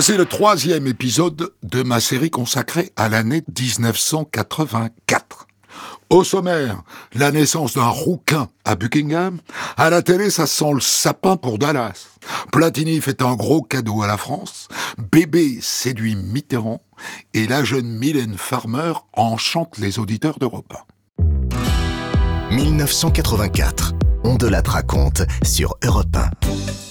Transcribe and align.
Voici 0.00 0.16
le 0.16 0.24
troisième 0.24 0.86
épisode 0.86 1.52
de 1.62 1.82
ma 1.82 2.00
série 2.00 2.30
consacrée 2.30 2.90
à 2.96 3.10
l'année 3.10 3.42
1984. 3.54 5.46
Au 6.08 6.24
sommaire, 6.24 6.80
la 7.12 7.30
naissance 7.30 7.74
d'un 7.74 7.88
rouquin 7.88 8.48
à 8.64 8.76
Buckingham. 8.76 9.40
À 9.76 9.90
la 9.90 10.00
télé, 10.00 10.30
ça 10.30 10.46
sent 10.46 10.72
le 10.72 10.80
sapin 10.80 11.36
pour 11.36 11.58
Dallas. 11.58 12.06
Platini 12.50 13.02
fait 13.02 13.20
un 13.20 13.34
gros 13.34 13.60
cadeau 13.60 14.00
à 14.00 14.06
la 14.06 14.16
France. 14.16 14.68
Bébé 15.12 15.58
séduit 15.60 16.16
Mitterrand. 16.16 16.80
Et 17.34 17.46
la 17.46 17.62
jeune 17.62 17.90
Mylène 17.90 18.38
Farmer 18.38 18.94
enchante 19.12 19.76
les 19.76 19.98
auditeurs 19.98 20.38
d'Europe 20.38 20.72
1984. 22.50 23.92
On 24.24 24.36
de 24.36 24.46
la 24.46 24.62
raconte 24.62 25.24
sur 25.42 25.76
Europe 25.84 26.16
1. 26.16 26.89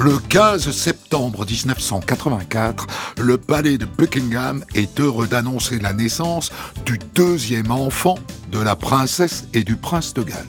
Le 0.00 0.18
15 0.18 0.70
septembre 0.70 1.44
1984, 1.44 2.86
le 3.18 3.36
palais 3.36 3.76
de 3.76 3.84
Buckingham 3.84 4.64
est 4.74 4.98
heureux 4.98 5.26
d'annoncer 5.26 5.78
la 5.78 5.92
naissance 5.92 6.50
du 6.86 6.98
deuxième 7.14 7.70
enfant 7.70 8.14
de 8.50 8.60
la 8.60 8.76
princesse 8.76 9.44
et 9.52 9.62
du 9.62 9.76
prince 9.76 10.14
de 10.14 10.22
Galles. 10.22 10.46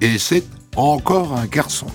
Et 0.00 0.18
c'est 0.18 0.44
encore 0.74 1.36
un 1.36 1.46
garçon. 1.46 1.86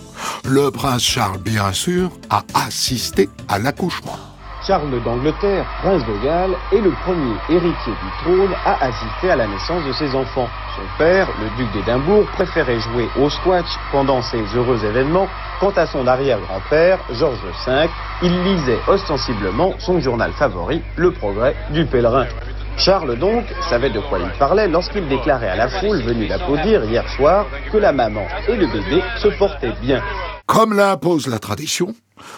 Le 0.45 0.71
prince 0.71 1.03
Charles, 1.03 1.41
bien 1.41 1.73
sûr, 1.73 2.09
a 2.29 2.45
assisté 2.53 3.27
à 3.49 3.59
l'accouchement. 3.59 4.17
Charles 4.65 5.03
d'Angleterre, 5.03 5.65
prince 5.81 6.05
de 6.05 6.23
Galles, 6.23 6.55
est 6.71 6.79
le 6.79 6.91
premier 7.03 7.35
héritier 7.49 7.91
du 7.91 8.23
trône 8.23 8.53
à 8.65 8.85
assister 8.85 9.31
à 9.31 9.35
la 9.35 9.45
naissance 9.45 9.83
de 9.85 9.91
ses 9.91 10.15
enfants. 10.15 10.47
Son 10.75 10.83
père, 10.97 11.27
le 11.41 11.49
duc 11.57 11.71
d'Édimbourg, 11.73 12.25
préférait 12.27 12.79
jouer 12.79 13.09
au 13.19 13.29
squash 13.29 13.77
pendant 13.91 14.21
ces 14.21 14.41
heureux 14.55 14.85
événements. 14.85 15.27
Quant 15.59 15.73
à 15.75 15.85
son 15.85 16.07
arrière-grand-père, 16.07 16.99
Georges 17.11 17.43
V, 17.65 17.89
il 18.21 18.43
lisait 18.43 18.79
ostensiblement 18.87 19.73
son 19.79 19.99
journal 19.99 20.31
favori, 20.31 20.81
Le 20.95 21.11
Progrès 21.11 21.55
du 21.71 21.85
Pèlerin. 21.85 22.27
Charles 22.77 23.17
donc 23.17 23.43
savait 23.69 23.89
de 23.89 23.99
quoi 23.99 24.19
il 24.19 24.29
parlait 24.39 24.69
lorsqu'il 24.69 25.07
déclarait 25.07 25.49
à 25.49 25.55
la 25.55 25.67
foule 25.67 26.01
venue 26.01 26.27
l'applaudir 26.27 26.85
hier 26.85 27.07
soir 27.09 27.45
que 27.71 27.77
la 27.77 27.91
maman 27.91 28.25
et 28.47 28.55
le 28.55 28.67
bébé 28.67 29.03
se 29.17 29.27
portaient 29.27 29.73
bien. 29.81 30.01
Comme 30.45 30.73
l'impose 30.73 31.27
la 31.27 31.39
tradition, 31.39 31.95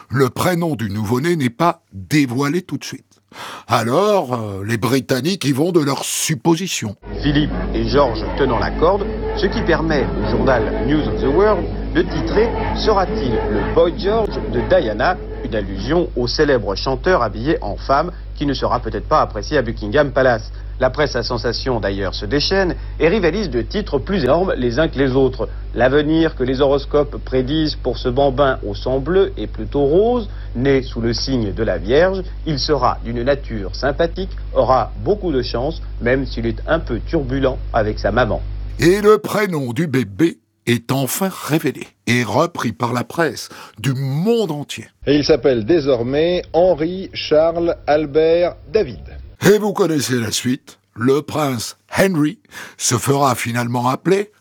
le 0.09 0.30
prénom 0.30 0.75
du 0.75 0.89
nouveau-né 0.89 1.36
n'est 1.36 1.50
pas 1.50 1.81
dévoilé 1.92 2.62
tout 2.62 2.78
de 2.78 2.84
suite. 2.84 3.20
Alors, 3.67 4.34
euh, 4.34 4.64
les 4.66 4.78
Britanniques 4.78 5.44
y 5.44 5.52
vont 5.52 5.72
de 5.72 5.81
leurs 5.81 6.06
suppositions. 6.06 6.95
Philippe 7.22 7.52
et 7.73 7.88
Georges 7.88 8.23
tenant 8.38 8.59
la 8.59 8.72
corde, 8.72 9.06
ce 9.36 9.47
qui 9.47 9.62
permet 9.62 10.06
au 10.06 10.30
journal 10.30 10.88
News 10.88 11.02
of 11.08 11.20
the 11.20 11.36
World 11.36 11.66
de 11.95 12.03
titrer 12.03 12.50
Sera-t-il 12.78 13.31
le 13.31 13.73
Boy 13.73 13.94
George 13.97 14.40
de 14.53 14.62
Diana 14.69 15.17
Une 15.44 15.56
allusion 15.56 16.09
au 16.16 16.28
célèbre 16.28 16.75
chanteur 16.75 17.23
habillé 17.23 17.58
en 17.62 17.75
femme 17.75 18.12
qui 18.36 18.45
ne 18.45 18.53
sera 18.53 18.80
peut-être 18.80 19.08
pas 19.08 19.22
apprécié 19.22 19.58
à 19.58 19.62
Buckingham 19.62 20.12
Palace. 20.12 20.52
La 20.80 20.90
presse 20.90 21.16
à 21.16 21.23
sensation 21.23 21.80
d'ailleurs 21.80 22.14
se 22.14 22.26
déchaîne 22.26 22.76
et 23.00 23.08
rivalise 23.08 23.50
de 23.50 23.62
titres 23.62 23.98
plus 23.98 24.23
énormes 24.26 24.54
les 24.58 24.78
uns 24.78 24.90
que 24.90 25.00
les 25.00 25.16
autres. 25.16 25.48
L'avenir 25.73 26.36
que 26.36 26.44
les 26.44 26.59
horoscopes 26.59 27.16
prédisent 27.23 27.76
pour 27.76 27.98
ce 27.98 28.09
bambin 28.09 28.59
au 28.66 28.76
sang 28.76 29.00
bleu 29.00 29.31
est 29.38 29.48
plutôt 29.48 29.86
rose, 29.86 30.30
né 30.53 30.81
sous 30.81 31.00
le 31.00 31.14
signe 31.14 31.53
de 31.53 31.64
la 31.64 31.78
Vierge. 31.78 32.23
Il 32.46 32.59
sera 32.59 32.98
d'une 33.06 33.23
nature 33.23 33.73
sympathique, 33.73 34.31
aura 34.53 34.92
beaucoup 35.03 35.31
de 35.31 35.42
chance, 35.42 35.81
même 36.02 36.26
s'il 36.26 36.46
est 36.46 36.62
un 36.68 36.80
peu 36.80 37.00
turbulent 37.00 37.58
avec 37.72 37.98
sa 37.98 38.12
maman. 38.12 38.42
Et 38.80 39.00
le 39.00 39.18
prénom 39.18 39.72
du 39.72 39.88
bébé 39.88 40.40
est 40.66 40.92
enfin 40.92 41.30
révélé 41.48 41.88
et 42.08 42.23
repris 42.23 42.73
par 42.73 42.91
la 42.91 43.06
presse 43.06 43.47
du 43.80 43.94
monde 43.94 44.52
entier. 44.52 44.88
Et 45.08 45.16
il 45.16 45.24
s'appelle 45.24 45.64
désormais 45.64 46.41
Henri 46.52 47.09
Charles 47.14 47.78
Albert 47.88 48.56
David. 48.74 49.25
Et 49.41 49.57
vous 49.57 49.73
connaissez 49.73 50.19
la 50.19 50.31
suite. 50.31 50.79
Le 50.96 51.22
prince 51.22 51.78
Henry 51.97 52.40
se 52.78 52.97
fera 52.97 53.35
finalement 53.35 53.90
appeler 53.90 54.31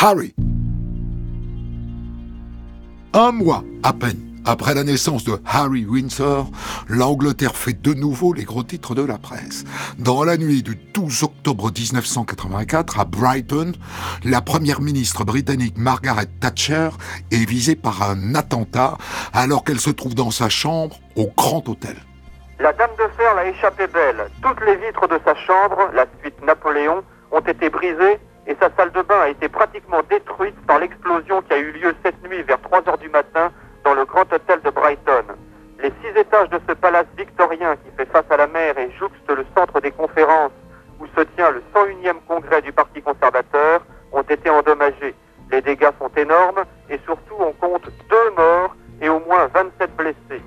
Harry. 0.00 0.34
Un 3.12 3.32
mois 3.32 3.64
à 3.82 3.92
peine 3.92 4.30
après 4.44 4.74
la 4.74 4.84
naissance 4.84 5.24
de 5.24 5.38
Harry 5.44 5.84
Windsor, 5.84 6.50
l'Angleterre 6.88 7.56
fait 7.56 7.80
de 7.80 7.92
nouveau 7.92 8.32
les 8.32 8.44
gros 8.44 8.62
titres 8.62 8.94
de 8.94 9.02
la 9.02 9.18
presse. 9.18 9.64
Dans 9.98 10.24
la 10.24 10.38
nuit 10.38 10.62
du 10.62 10.78
12 10.94 11.24
octobre 11.24 11.70
1984, 11.70 12.98
à 12.98 13.04
Brighton, 13.04 13.72
la 14.24 14.40
première 14.40 14.80
ministre 14.80 15.24
britannique 15.24 15.76
Margaret 15.76 16.28
Thatcher 16.40 16.90
est 17.30 17.44
visée 17.44 17.76
par 17.76 18.02
un 18.02 18.34
attentat 18.34 18.96
alors 19.32 19.62
qu'elle 19.62 19.80
se 19.80 19.90
trouve 19.90 20.14
dans 20.14 20.30
sa 20.30 20.48
chambre 20.48 20.98
au 21.16 21.30
Grand 21.36 21.68
Hôtel. 21.68 21.96
La 22.60 22.74
Dame 22.74 22.90
de 22.98 23.08
Fer 23.16 23.34
l'a 23.34 23.46
échappé 23.46 23.86
belle. 23.86 24.28
Toutes 24.42 24.60
les 24.66 24.76
vitres 24.76 25.08
de 25.08 25.18
sa 25.24 25.34
chambre, 25.34 25.88
la 25.94 26.04
suite 26.20 26.44
Napoléon, 26.44 27.02
ont 27.30 27.40
été 27.40 27.70
brisées 27.70 28.20
et 28.46 28.54
sa 28.60 28.68
salle 28.76 28.92
de 28.92 29.00
bain 29.00 29.18
a 29.18 29.28
été 29.30 29.48
pratiquement 29.48 30.02
détruite 30.10 30.54
par 30.66 30.78
l'explosion 30.78 31.40
qui 31.40 31.54
a 31.54 31.58
eu 31.58 31.72
lieu 31.72 31.94
cette 32.04 32.22
nuit 32.22 32.42
vers 32.42 32.60
3 32.60 32.86
heures 32.86 32.98
du 32.98 33.08
matin 33.08 33.50
dans 33.82 33.94
le 33.94 34.04
Grand 34.04 34.30
Hôtel 34.30 34.60
de 34.60 34.68
Brighton. 34.68 35.24
Les 35.82 35.90
six 36.02 36.14
étages 36.14 36.50
de 36.50 36.60
ce 36.68 36.74
palace 36.74 37.06
victorien 37.16 37.76
qui 37.76 37.96
fait 37.96 38.12
face 38.12 38.26
à 38.28 38.36
la 38.36 38.46
mer 38.46 38.76
et 38.76 38.90
jouxte 38.98 39.30
le 39.30 39.46
centre 39.56 39.80
des 39.80 39.92
conférences 39.92 40.52
où 41.00 41.06
se 41.16 41.22
tient 41.36 41.50
le 41.52 41.62
101e 41.74 42.20
congrès 42.28 42.60
du 42.60 42.72
Parti 42.72 43.00
conservateur 43.00 43.80
ont 44.12 44.20
été 44.20 44.50
endommagés. 44.50 45.14
Les 45.50 45.62
dégâts 45.62 45.92
sont 45.98 46.10
énormes 46.14 46.64
et 46.90 46.98
surtout 47.06 47.36
on 47.38 47.52
compte 47.52 47.88
deux 48.10 48.30
morts 48.36 48.76
et 49.00 49.08
au 49.08 49.20
moins 49.20 49.46
27 49.54 49.96
blessés. 49.96 50.42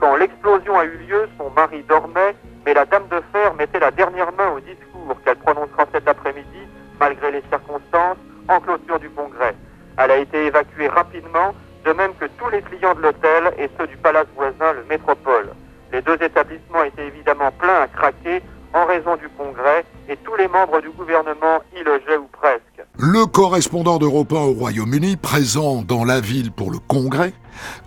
Quand 0.00 0.16
l'explosion 0.16 0.78
a 0.78 0.84
eu 0.84 0.96
lieu, 1.08 1.28
son 1.38 1.50
mari 1.50 1.82
dormait, 1.88 2.36
mais 2.64 2.74
la 2.74 2.84
Dame 2.84 3.08
de 3.08 3.22
Fer 3.32 3.54
mettait 3.54 3.80
la 3.80 3.90
dernière 3.90 4.32
main 4.32 4.50
au 4.50 4.60
discours 4.60 5.16
qu'elle 5.24 5.36
prononcera 5.36 5.86
cet 5.92 6.06
après-midi, 6.06 6.68
malgré 7.00 7.32
les 7.32 7.42
circonstances, 7.48 8.18
en 8.48 8.60
clôture 8.60 8.98
du 8.98 9.08
congrès. 9.10 9.54
Elle 9.98 10.10
a 10.10 10.18
été 10.18 10.46
évacuée 10.46 10.88
rapidement, 10.88 11.54
de 11.84 11.92
même 11.92 12.14
que 12.16 12.26
tous 12.38 12.50
les 12.50 12.60
clients 12.62 12.94
de 12.94 13.02
l'hôtel 13.02 13.54
et 13.58 13.70
ceux 13.78 13.86
du 13.86 13.96
palace 13.96 14.26
voisin, 14.34 14.72
le 14.72 14.84
Métropole. 14.84 15.50
Les 15.92 16.02
deux 16.02 16.20
établissements 16.20 16.82
étaient 16.84 17.06
évidemment 17.06 17.50
pleins 17.52 17.82
à 17.82 17.88
craquer 17.88 18.42
en 18.74 18.84
raison 18.84 19.16
du 19.16 19.28
congrès 19.30 19.84
et 20.08 20.16
tous 20.18 20.36
les 20.36 20.48
membres 20.48 20.80
du 20.80 20.90
gouvernement 20.90 21.62
y 21.74 21.82
logeaient 21.82 22.18
ou 22.18 22.26
presque. 22.26 22.65
Le 22.98 23.26
correspondant 23.26 23.98
d'Europe 23.98 24.32
1 24.32 24.36
au 24.36 24.52
Royaume-Uni, 24.52 25.16
présent 25.16 25.82
dans 25.82 26.02
la 26.02 26.18
ville 26.18 26.50
pour 26.50 26.70
le 26.70 26.78
congrès, 26.78 27.34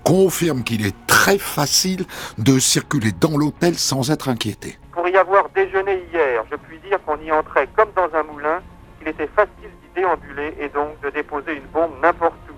confirme 0.04 0.64
qu'il 0.64 0.86
est 0.86 0.96
très 1.08 1.40
facile 1.40 2.06
de 2.38 2.60
circuler 2.60 3.12
dans 3.20 3.36
l'hôtel 3.36 3.74
sans 3.74 4.12
être 4.12 4.30
inquiété. 4.30 4.78
Pour 4.92 5.08
y 5.08 5.18
avoir 5.18 5.50
déjeuné 5.50 6.04
hier, 6.14 6.44
je 6.52 6.56
puis 6.58 6.78
dire 6.88 7.04
qu'on 7.04 7.20
y 7.22 7.32
entrait 7.32 7.68
comme 7.76 7.90
dans 7.96 8.16
un 8.16 8.22
moulin, 8.22 8.62
qu'il 9.00 9.08
était 9.08 9.30
facile 9.36 9.72
d'y 9.82 10.00
déambuler 10.00 10.54
et 10.60 10.70
donc 10.70 11.02
de 11.02 11.10
déposer 11.10 11.54
une 11.54 11.68
bombe 11.74 11.94
n'importe 12.04 12.38
où. 12.52 12.54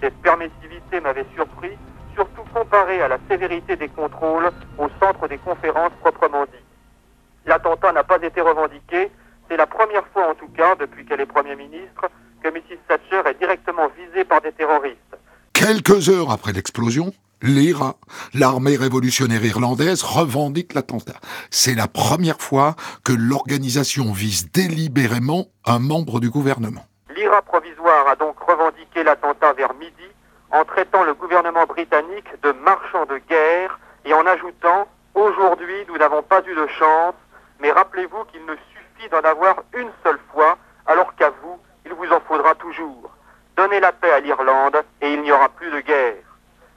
Cette 0.00 0.14
permissivité 0.18 1.00
m'avait 1.00 1.26
surpris, 1.34 1.76
surtout 2.14 2.44
comparée 2.54 3.02
à 3.02 3.08
la 3.08 3.18
sévérité 3.28 3.74
des 3.74 3.88
contrôles 3.88 4.52
au 4.78 4.86
centre 5.00 5.26
des 5.26 5.38
conférences 5.38 5.92
proprement 6.00 6.44
dit. 6.44 6.64
L'attentat 7.44 7.90
n'a 7.90 8.04
pas 8.04 8.22
été 8.22 8.40
revendiqué, 8.40 9.10
c'est 9.48 9.56
la 9.56 9.66
première 9.66 10.06
fois 10.08 10.30
en 10.30 10.34
tout 10.34 10.48
cas, 10.48 10.74
depuis 10.76 11.04
qu'elle 11.04 11.20
est 11.20 11.26
Premier 11.26 11.56
ministre, 11.56 12.08
que 12.42 12.48
Mrs. 12.48 12.78
Thatcher 12.88 13.22
est 13.28 13.38
directement 13.38 13.88
visée 13.96 14.24
par 14.24 14.40
des 14.40 14.52
terroristes. 14.52 14.96
Quelques 15.52 16.08
heures 16.08 16.30
après 16.30 16.52
l'explosion, 16.52 17.12
l'IRA, 17.42 17.96
l'armée 18.34 18.76
révolutionnaire 18.76 19.44
irlandaise, 19.44 20.02
revendique 20.02 20.74
l'attentat. 20.74 21.16
C'est 21.50 21.74
la 21.74 21.88
première 21.88 22.40
fois 22.40 22.76
que 23.04 23.12
l'organisation 23.12 24.12
vise 24.12 24.52
délibérément 24.52 25.46
un 25.66 25.78
membre 25.78 26.20
du 26.20 26.30
gouvernement. 26.30 26.84
L'IRA 27.16 27.42
provisoire 27.42 28.06
a 28.08 28.16
donc 28.16 28.38
revendiqué 28.38 29.02
l'attentat 29.02 29.52
vers 29.54 29.74
midi 29.74 29.92
en 30.50 30.64
traitant 30.64 31.02
le 31.02 31.14
gouvernement 31.14 31.66
britannique 31.66 32.28
de 32.42 32.52
marchand 32.52 33.04
de 33.06 33.18
guerre 33.28 33.80
et 34.04 34.14
en 34.14 34.24
ajoutant 34.26 34.86
Aujourd'hui, 35.18 35.84
nous 35.88 35.98
n'avons 35.98 36.22
pas 36.22 36.42
eu 36.46 36.54
de 36.54 36.68
chance, 36.78 37.14
mais 37.58 37.72
rappelez-vous 37.72 38.24
qu'il 38.30 38.44
ne 38.46 38.54
suffit 38.54 38.77
d'en 39.10 39.20
avoir 39.28 39.62
une 39.76 39.90
seule 40.02 40.18
fois, 40.32 40.58
alors 40.86 41.14
qu'à 41.14 41.30
vous, 41.42 41.58
il 41.86 41.92
vous 41.92 42.12
en 42.12 42.20
faudra 42.20 42.54
toujours. 42.56 43.10
Donnez 43.56 43.80
la 43.80 43.92
paix 43.92 44.10
à 44.10 44.20
l'Irlande 44.20 44.76
et 45.00 45.12
il 45.12 45.22
n'y 45.22 45.32
aura 45.32 45.48
plus 45.48 45.70
de 45.70 45.80
guerre. 45.80 46.22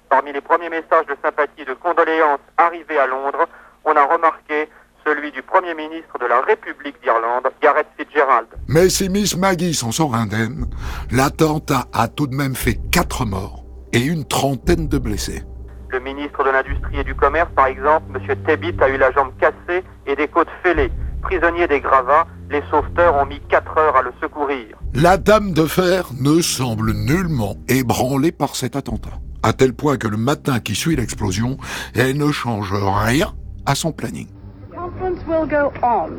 Parmi 0.09 0.33
les 0.33 0.41
premiers 0.41 0.69
messages 0.69 1.05
de 1.07 1.15
sympathie 1.23 1.61
et 1.61 1.65
de 1.65 1.73
condoléances 1.73 2.39
arrivés 2.57 2.99
à 2.99 3.07
Londres, 3.07 3.47
on 3.85 3.95
a 3.95 4.03
remarqué 4.03 4.69
celui 5.05 5.31
du 5.31 5.41
Premier 5.41 5.73
ministre 5.73 6.17
de 6.19 6.25
la 6.25 6.41
République 6.41 7.01
d'Irlande, 7.01 7.47
Gareth 7.61 7.87
Fitzgerald. 7.97 8.47
Mais 8.67 8.89
si 8.89 9.09
Miss 9.09 9.35
Maggie 9.35 9.73
s'en 9.73 9.91
sort 9.91 10.15
indemne, 10.15 10.65
l'attentat 11.11 11.85
a 11.93 12.07
tout 12.07 12.27
de 12.27 12.35
même 12.35 12.55
fait 12.55 12.77
quatre 12.91 13.25
morts 13.25 13.63
et 13.93 13.99
une 13.99 14.25
trentaine 14.25 14.87
de 14.87 14.97
blessés. 14.97 15.43
Le 15.89 15.99
ministre 15.99 16.43
de 16.43 16.49
l'Industrie 16.49 16.99
et 16.99 17.03
du 17.03 17.15
Commerce, 17.15 17.49
par 17.55 17.67
exemple, 17.67 18.05
M. 18.15 18.35
Tebbit, 18.45 18.75
a 18.81 18.89
eu 18.89 18.97
la 18.97 19.11
jambe 19.11 19.31
cassée 19.39 19.83
et 20.05 20.15
des 20.15 20.27
côtes 20.27 20.47
fêlées. 20.63 20.91
Prisonnier 21.21 21.67
des 21.67 21.79
gravats, 21.79 22.27
les 22.49 22.61
sauveteurs 22.69 23.15
ont 23.15 23.25
mis 23.25 23.39
4 23.49 23.77
heures 23.77 23.95
à 23.95 24.01
le 24.01 24.11
secourir. 24.21 24.77
La 24.93 25.17
dame 25.17 25.53
de 25.53 25.65
fer 25.65 26.09
ne 26.19 26.41
semble 26.41 26.91
nullement 26.93 27.55
ébranlée 27.69 28.31
par 28.31 28.55
cet 28.55 28.75
attentat, 28.75 29.19
à 29.43 29.53
tel 29.53 29.73
point 29.73 29.97
que 29.97 30.07
le 30.07 30.17
matin 30.17 30.59
qui 30.59 30.75
suit 30.75 30.95
l'explosion, 30.95 31.57
elle 31.95 32.17
ne 32.17 32.31
change 32.31 32.73
rien 32.73 33.33
à 33.65 33.75
son 33.75 33.91
planning. 33.91 34.27
Conference 34.75 35.19
will 35.27 35.47
go 35.47 35.71
on 35.81 36.11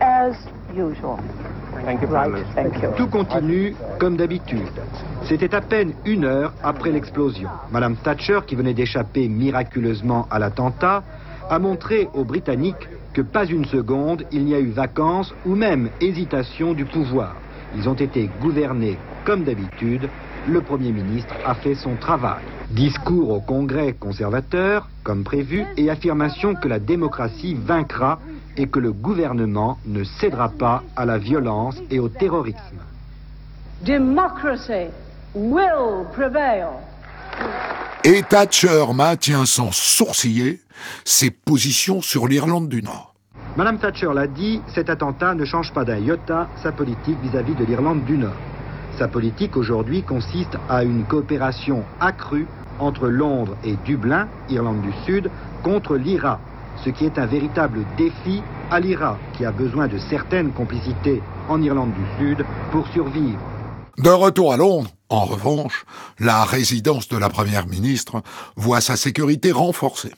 as 0.00 0.36
usual. 0.74 1.18
Right, 1.84 2.46
thank 2.54 2.82
you. 2.82 2.90
Tout 2.96 3.08
continue 3.08 3.74
comme 3.98 4.16
d'habitude. 4.16 4.62
C'était 5.28 5.54
à 5.54 5.60
peine 5.60 5.92
une 6.06 6.24
heure 6.24 6.52
après 6.62 6.90
l'explosion. 6.90 7.48
Madame 7.72 7.96
Thatcher, 7.96 8.40
qui 8.46 8.54
venait 8.54 8.74
d'échapper 8.74 9.28
miraculeusement 9.28 10.26
à 10.30 10.38
l'attentat, 10.38 11.02
a 11.50 11.58
montré 11.58 12.08
aux 12.14 12.24
Britanniques 12.24 12.88
que 13.14 13.22
pas 13.22 13.46
une 13.46 13.64
seconde 13.64 14.24
il 14.32 14.44
n'y 14.44 14.54
a 14.54 14.60
eu 14.60 14.70
vacances 14.70 15.32
ou 15.46 15.54
même 15.54 15.88
hésitation 16.00 16.74
du 16.74 16.84
pouvoir. 16.84 17.36
Ils 17.76 17.88
ont 17.88 17.94
été 17.94 18.28
gouvernés 18.40 18.98
comme 19.24 19.44
d'habitude. 19.44 20.10
Le 20.46 20.60
Premier 20.60 20.92
ministre 20.92 21.34
a 21.44 21.54
fait 21.54 21.74
son 21.74 21.96
travail. 21.96 22.44
Discours 22.70 23.30
au 23.30 23.40
Congrès 23.40 23.94
conservateur, 23.94 24.88
comme 25.02 25.24
prévu, 25.24 25.64
et 25.76 25.88
affirmation 25.88 26.54
que 26.54 26.68
la 26.68 26.78
démocratie 26.78 27.54
vaincra 27.54 28.18
et 28.56 28.66
que 28.66 28.78
le 28.78 28.92
gouvernement 28.92 29.78
ne 29.86 30.04
cédera 30.04 30.50
pas 30.50 30.82
à 30.96 31.06
la 31.06 31.18
violence 31.18 31.80
et 31.90 31.98
au 31.98 32.08
terrorisme. 32.08 32.80
Democracy 33.84 34.90
will 35.34 36.06
prevail. 36.12 36.66
Et 38.04 38.22
Thatcher 38.22 38.84
maintient 38.94 39.46
sans 39.46 39.72
sourciller 39.72 40.60
ses 41.04 41.30
positions 41.30 42.02
sur 42.02 42.28
l'Irlande 42.28 42.68
du 42.68 42.82
Nord. 42.82 43.14
Madame 43.56 43.78
Thatcher 43.78 44.10
l'a 44.12 44.26
dit, 44.26 44.60
cet 44.74 44.90
attentat 44.90 45.34
ne 45.34 45.44
change 45.44 45.72
pas 45.72 45.84
d'un 45.84 45.98
iota 45.98 46.48
sa 46.62 46.72
politique 46.72 47.16
vis-à-vis 47.22 47.54
de 47.54 47.64
l'Irlande 47.64 48.04
du 48.04 48.18
Nord. 48.18 48.36
Sa 48.98 49.08
politique 49.08 49.56
aujourd'hui 49.56 50.02
consiste 50.02 50.56
à 50.68 50.84
une 50.84 51.04
coopération 51.04 51.84
accrue 52.00 52.46
entre 52.78 53.08
Londres 53.08 53.56
et 53.64 53.76
Dublin, 53.84 54.28
Irlande 54.50 54.82
du 54.82 54.92
Sud, 55.04 55.30
contre 55.62 55.96
l'IRA, 55.96 56.40
ce 56.84 56.90
qui 56.90 57.04
est 57.04 57.18
un 57.18 57.26
véritable 57.26 57.80
défi 57.96 58.42
à 58.70 58.80
l'IRA, 58.80 59.18
qui 59.32 59.44
a 59.44 59.52
besoin 59.52 59.88
de 59.88 59.98
certaines 59.98 60.52
complicités 60.52 61.22
en 61.48 61.62
Irlande 61.62 61.92
du 61.92 62.18
Sud 62.18 62.44
pour 62.70 62.86
survivre. 62.88 63.38
De 63.98 64.10
retour 64.10 64.52
à 64.52 64.56
Londres, 64.56 64.90
en 65.08 65.24
revanche, 65.24 65.84
la 66.18 66.44
résidence 66.44 67.08
de 67.08 67.18
la 67.18 67.28
Première 67.28 67.66
ministre 67.66 68.22
voit 68.56 68.80
sa 68.80 68.96
sécurité 68.96 69.52
renforcée. 69.52 70.12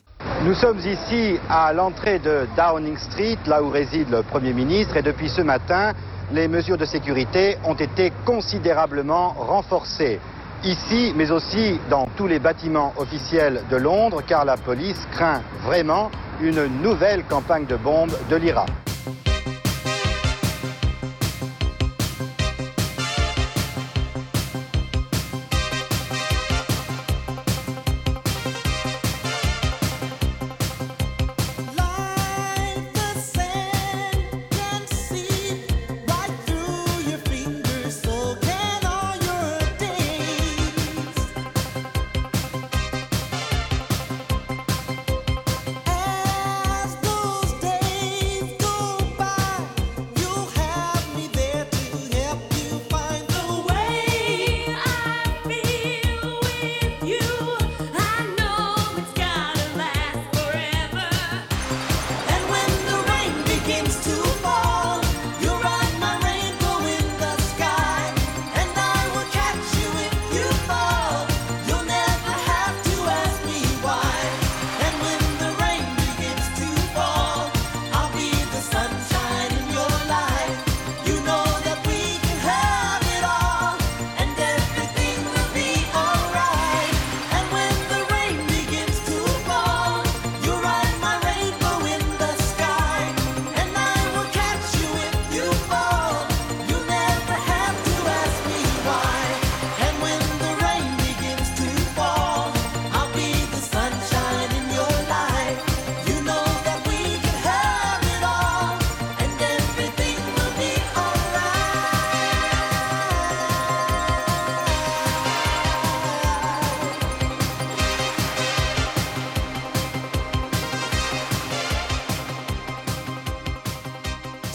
Nous 0.45 0.55
sommes 0.55 0.79
ici 0.79 1.39
à 1.49 1.73
l'entrée 1.73 2.19
de 2.19 2.47
Downing 2.57 2.97
Street, 2.97 3.39
là 3.47 3.63
où 3.63 3.71
réside 3.71 4.11
le 4.11 4.23
Premier 4.23 4.53
ministre, 4.53 4.97
et 4.97 5.03
depuis 5.03 5.29
ce 5.29 5.43
matin, 5.43 5.93
les 6.33 6.49
mesures 6.49 6.79
de 6.79 6.85
sécurité 6.85 7.57
ont 7.65 7.75
été 7.75 8.13
considérablement 8.25 9.31
renforcées. 9.31 10.21
Ici, 10.65 11.13
mais 11.15 11.31
aussi 11.31 11.79
dans 11.91 12.09
tous 12.17 12.27
les 12.27 12.39
bâtiments 12.39 12.93
officiels 12.97 13.63
de 13.71 13.77
Londres, 13.77 14.23
car 14.27 14.45
la 14.45 14.57
police 14.57 15.01
craint 15.13 15.43
vraiment 15.65 16.11
une 16.41 16.67
nouvelle 16.83 17.25
campagne 17.25 17.67
de 17.67 17.77
bombes 17.77 18.17
de 18.31 18.37
l'IRA. 18.37 18.67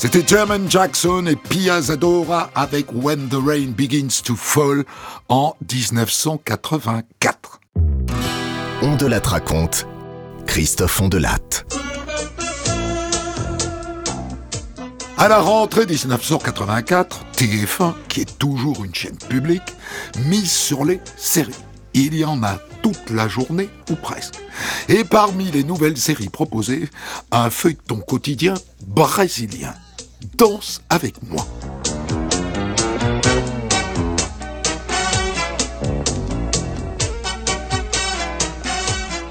C'était 0.01 0.25
German 0.27 0.65
Jackson 0.67 1.27
et 1.27 1.35
Pia 1.35 1.79
Zadora 1.79 2.49
avec 2.55 2.87
When 2.91 3.29
the 3.29 3.35
Rain 3.35 3.67
Begins 3.67 4.23
to 4.23 4.35
Fall 4.35 4.83
en 5.29 5.55
1984. 5.71 7.61
On 8.81 8.95
de 8.95 9.05
la 9.05 9.19
raconte. 9.19 9.85
Christophe 10.47 10.99
Ondelatte. 11.01 11.67
À 15.19 15.27
la 15.27 15.39
rentrée 15.39 15.85
1984, 15.85 17.23
TF1, 17.37 17.93
qui 18.09 18.21
est 18.21 18.39
toujours 18.39 18.83
une 18.83 18.95
chaîne 18.95 19.19
publique, 19.29 19.75
mise 20.25 20.51
sur 20.51 20.83
les 20.83 20.99
séries. 21.15 21.53
Il 21.93 22.15
y 22.15 22.25
en 22.25 22.41
a 22.41 22.57
toute 22.81 23.11
la 23.11 23.27
journée 23.27 23.69
ou 23.91 23.95
presque. 23.95 24.39
Et 24.89 25.03
parmi 25.03 25.51
les 25.51 25.63
nouvelles 25.63 25.97
séries 25.97 26.29
proposées, 26.29 26.89
un 27.29 27.51
feuilleton 27.51 27.99
quotidien 27.99 28.55
brésilien. 28.87 29.75
Danse 30.37 30.81
avec 30.89 31.15
moi. 31.23 31.45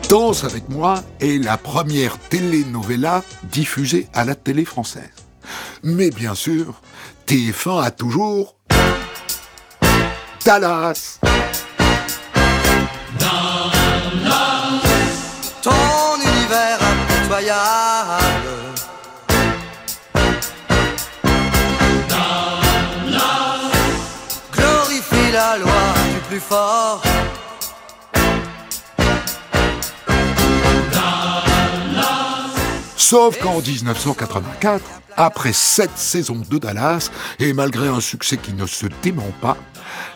Danse 0.09 0.43
avec 0.43 0.69
moi 0.69 1.05
est 1.21 1.43
la 1.43 1.57
première 1.57 2.19
telenovela 2.19 3.23
diffusée 3.45 4.09
à 4.13 4.25
la 4.25 4.35
télé 4.35 4.65
française. 4.65 5.11
Mais 5.85 6.11
bien 6.11 6.35
sûr, 6.35 6.81
TF1 7.29 7.85
a 7.85 7.91
toujours 7.93 8.57
Dallas. 10.45 11.20
Plus 26.31 26.39
fort. 26.39 27.03
Sauf 32.97 33.37
qu'en 33.43 33.61
1984, 33.61 34.81
après 35.17 35.53
sept 35.53 35.91
saisons 35.97 36.43
de 36.49 36.59
Dallas, 36.59 37.11
et 37.41 37.53
malgré 37.53 37.89
un 37.89 37.99
succès 37.99 38.37
qui 38.37 38.53
ne 38.53 38.67
se 38.67 38.87
dément 39.03 39.33
pas, 39.43 39.57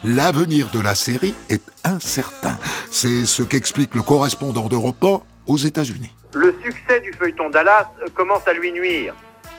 l'avenir 0.04 0.68
de 0.73 0.80
la 0.80 0.94
série 0.94 1.35
est 1.50 1.64
incertain. 1.83 2.56
C'est 2.92 3.26
ce 3.26 3.42
qu'explique 3.42 3.97
le 3.97 4.02
correspondant 4.02 4.68
d'Europe 4.68 5.02
1 5.02 5.21
aux 5.49 5.56
États-Unis. 5.56 6.14
Le 6.35 6.54
succès 6.62 7.00
du 7.00 7.12
feuilleton 7.12 7.50
Dallas 7.50 7.88
commence 8.14 8.47
à 8.47 8.52
lui 8.52 8.71
nuire. 8.71 9.14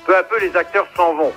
Peu 0.05 0.15
à 0.15 0.23
peu, 0.23 0.39
les 0.39 0.55
acteurs 0.55 0.87
s'en 0.95 1.15
vont. 1.15 1.33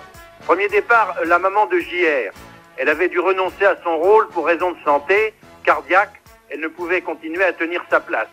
Premier 0.46 0.68
départ, 0.68 1.16
la 1.26 1.40
maman 1.40 1.66
de 1.66 1.80
JR. 1.80 2.32
Elle 2.78 2.88
avait 2.88 3.08
dû 3.08 3.18
renoncer 3.18 3.64
à 3.64 3.76
son 3.82 3.98
rôle 3.98 4.28
pour 4.28 4.46
raison 4.46 4.70
de 4.70 4.78
santé, 4.84 5.34
cardiaque. 5.64 6.22
Elle 6.48 6.60
ne 6.60 6.68
pouvait 6.68 7.00
continuer 7.00 7.42
à 7.42 7.52
tenir 7.52 7.84
sa 7.90 7.98
place. 7.98 8.28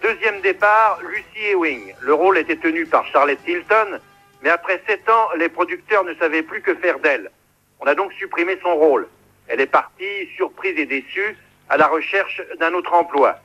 Deuxième 0.00 0.40
départ, 0.40 1.00
Lucy 1.02 1.50
Ewing. 1.50 1.92
Le 2.00 2.14
rôle 2.14 2.38
était 2.38 2.56
tenu 2.56 2.86
par 2.86 3.04
Charlotte 3.08 3.40
Hilton, 3.44 3.98
mais 4.42 4.50
après 4.50 4.80
sept 4.86 5.08
ans, 5.08 5.28
les 5.36 5.48
producteurs 5.48 6.04
ne 6.04 6.14
savaient 6.14 6.44
plus 6.44 6.62
que 6.62 6.76
faire 6.76 7.00
d'elle. 7.00 7.32
On 7.80 7.86
a 7.86 7.96
donc 7.96 8.12
supprimé 8.12 8.56
son 8.62 8.74
rôle. 8.76 9.08
Elle 9.48 9.60
est 9.60 9.66
partie, 9.66 10.28
surprise 10.36 10.78
et 10.78 10.86
déçue, 10.86 11.36
à 11.68 11.76
la 11.76 11.88
recherche 11.88 12.40
d'un 12.60 12.74
autre 12.74 12.94
emploi. 12.94 13.36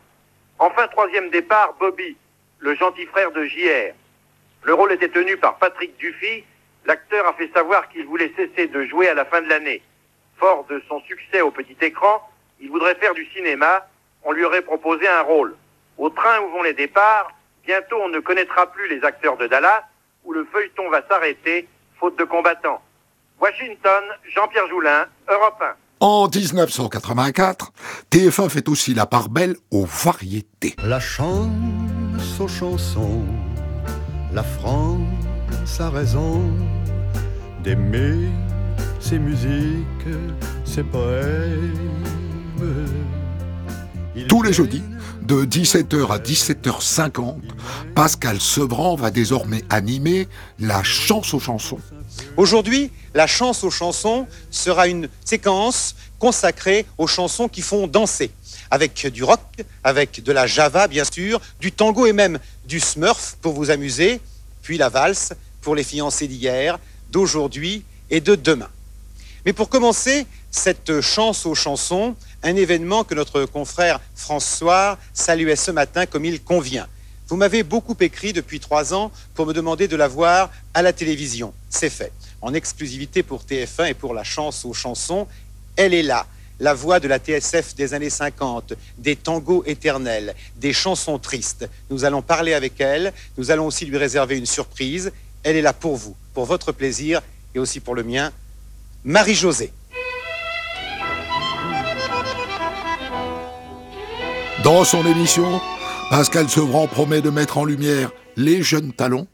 Enfin, 0.59 0.87
troisième 0.87 1.31
départ, 1.31 1.75
Bobby, 1.79 2.15
le 2.59 2.75
gentil 2.75 3.07
frère 3.07 3.31
de 3.31 3.43
JR. 3.45 3.93
Le 4.63 4.73
rôle 4.75 4.91
était 4.91 5.09
tenu 5.09 5.35
par 5.37 5.57
Patrick 5.57 5.97
Dufy. 5.97 6.43
L'acteur 6.85 7.25
a 7.25 7.33
fait 7.33 7.51
savoir 7.53 7.89
qu'il 7.89 8.05
voulait 8.05 8.31
cesser 8.35 8.67
de 8.67 8.83
jouer 8.85 9.09
à 9.09 9.15
la 9.15 9.25
fin 9.25 9.41
de 9.41 9.49
l'année. 9.49 9.81
Fort 10.39 10.65
de 10.69 10.81
son 10.87 11.01
succès 11.01 11.41
au 11.41 11.51
petit 11.51 11.75
écran, 11.81 12.21
il 12.59 12.69
voudrait 12.69 12.95
faire 12.95 13.13
du 13.13 13.25
cinéma. 13.35 13.87
On 14.23 14.31
lui 14.31 14.43
aurait 14.45 14.61
proposé 14.61 15.07
un 15.07 15.21
rôle. 15.21 15.55
Au 15.97 16.09
train 16.09 16.39
où 16.41 16.51
vont 16.51 16.63
les 16.63 16.73
départs, 16.73 17.31
bientôt 17.65 17.97
on 18.01 18.09
ne 18.09 18.19
connaîtra 18.19 18.71
plus 18.71 18.87
les 18.87 19.03
acteurs 19.03 19.37
de 19.37 19.47
Dallas, 19.47 19.83
où 20.23 20.33
le 20.33 20.45
feuilleton 20.51 20.89
va 20.89 21.01
s'arrêter, 21.07 21.67
faute 21.99 22.17
de 22.17 22.23
combattants. 22.23 22.81
Washington, 23.39 24.03
Jean-Pierre 24.33 24.67
Joulin, 24.67 25.05
Europe 25.27 25.61
1. 25.61 25.75
En 25.99 26.27
1984, 26.27 27.71
TF1 28.11 28.49
fait 28.49 28.69
aussi 28.69 28.93
la 28.93 29.07
part 29.07 29.29
belle 29.29 29.55
aux 29.71 29.85
variétés. 29.85 30.75
La 30.83 30.99
chance 30.99 31.49
aux 32.39 32.47
chansons, 32.47 33.25
la 34.31 34.43
France 34.43 35.79
a 35.79 35.89
raison 35.89 36.43
d'aimer 37.63 38.29
ses 38.99 39.19
musiques, 39.19 39.85
ses 40.65 40.83
poèmes. 40.83 41.73
Il 44.15 44.27
Tous 44.27 44.41
les 44.41 44.53
jeudis, 44.53 44.81
de 45.21 45.45
17h 45.45 46.11
à 46.11 46.17
17h50, 46.17 47.35
Pascal 47.93 48.39
Sevran 48.39 48.95
va 48.95 49.11
désormais 49.11 49.63
animer 49.69 50.27
la 50.59 50.81
chance 50.83 51.33
aux 51.33 51.39
chansons. 51.39 51.79
Aujourd'hui, 52.35 52.91
la 53.13 53.27
chance 53.27 53.63
aux 53.63 53.69
chansons 53.69 54.25
sera 54.49 54.87
une 54.87 55.09
séquence 55.23 55.95
consacrée 56.17 56.85
aux 56.97 57.07
chansons 57.07 57.47
qui 57.47 57.61
font 57.61 57.87
danser. 57.87 58.31
Avec 58.71 59.07
du 59.07 59.23
rock, 59.23 59.41
avec 59.83 60.23
de 60.23 60.31
la 60.31 60.47
java 60.47 60.87
bien 60.87 61.03
sûr, 61.03 61.39
du 61.59 61.71
tango 61.71 62.05
et 62.05 62.13
même 62.13 62.39
du 62.65 62.79
smurf 62.79 63.37
pour 63.41 63.53
vous 63.53 63.69
amuser, 63.69 64.19
puis 64.63 64.77
la 64.77 64.89
valse 64.89 65.33
pour 65.61 65.75
les 65.75 65.83
fiancés 65.83 66.27
d'hier, 66.27 66.79
d'aujourd'hui 67.11 67.83
et 68.09 68.21
de 68.21 68.35
demain. 68.35 68.69
Mais 69.47 69.53
pour 69.53 69.69
commencer, 69.69 70.27
cette 70.51 70.99
chance 70.99 71.45
aux 71.45 71.55
chansons, 71.55 72.17
un 72.43 72.57
événement 72.57 73.05
que 73.05 73.15
notre 73.15 73.45
confrère 73.45 74.01
François 74.13 74.97
saluait 75.13 75.55
ce 75.55 75.71
matin 75.71 76.05
comme 76.05 76.25
il 76.25 76.43
convient. 76.43 76.85
Vous 77.29 77.37
m'avez 77.37 77.63
beaucoup 77.63 77.95
écrit 78.01 78.33
depuis 78.33 78.59
trois 78.59 78.93
ans 78.93 79.09
pour 79.35 79.45
me 79.45 79.53
demander 79.53 79.87
de 79.87 79.95
la 79.95 80.09
voir 80.09 80.51
à 80.73 80.81
la 80.81 80.91
télévision. 80.91 81.53
C'est 81.69 81.89
fait. 81.89 82.11
En 82.41 82.53
exclusivité 82.53 83.23
pour 83.23 83.43
TF1 83.43 83.91
et 83.91 83.93
pour 83.93 84.13
la 84.13 84.25
chance 84.25 84.65
aux 84.65 84.73
chansons, 84.73 85.27
elle 85.77 85.93
est 85.93 86.03
là. 86.03 86.25
La 86.59 86.73
voix 86.73 86.99
de 86.99 87.07
la 87.07 87.17
TSF 87.17 87.73
des 87.73 87.93
années 87.93 88.09
50, 88.09 88.73
des 88.97 89.15
tangos 89.15 89.63
éternels, 89.65 90.35
des 90.57 90.73
chansons 90.73 91.19
tristes. 91.19 91.69
Nous 91.89 92.03
allons 92.03 92.21
parler 92.21 92.53
avec 92.53 92.81
elle. 92.81 93.13
Nous 93.37 93.49
allons 93.49 93.67
aussi 93.67 93.85
lui 93.85 93.95
réserver 93.95 94.37
une 94.37 94.45
surprise. 94.45 95.13
Elle 95.43 95.55
est 95.55 95.61
là 95.61 95.71
pour 95.71 95.95
vous, 95.95 96.17
pour 96.33 96.43
votre 96.43 96.73
plaisir 96.73 97.21
et 97.55 97.59
aussi 97.59 97.79
pour 97.79 97.95
le 97.95 98.03
mien. 98.03 98.33
Marie-Josée. 99.03 99.71
Dans 104.63 104.83
son 104.83 105.05
émission, 105.05 105.61
Pascal 106.09 106.49
Sevran 106.49 106.87
promet 106.87 107.21
de 107.21 107.29
mettre 107.29 107.57
en 107.57 107.65
lumière 107.65 108.11
les 108.35 108.61
jeunes 108.61 108.91
talents 108.91 109.27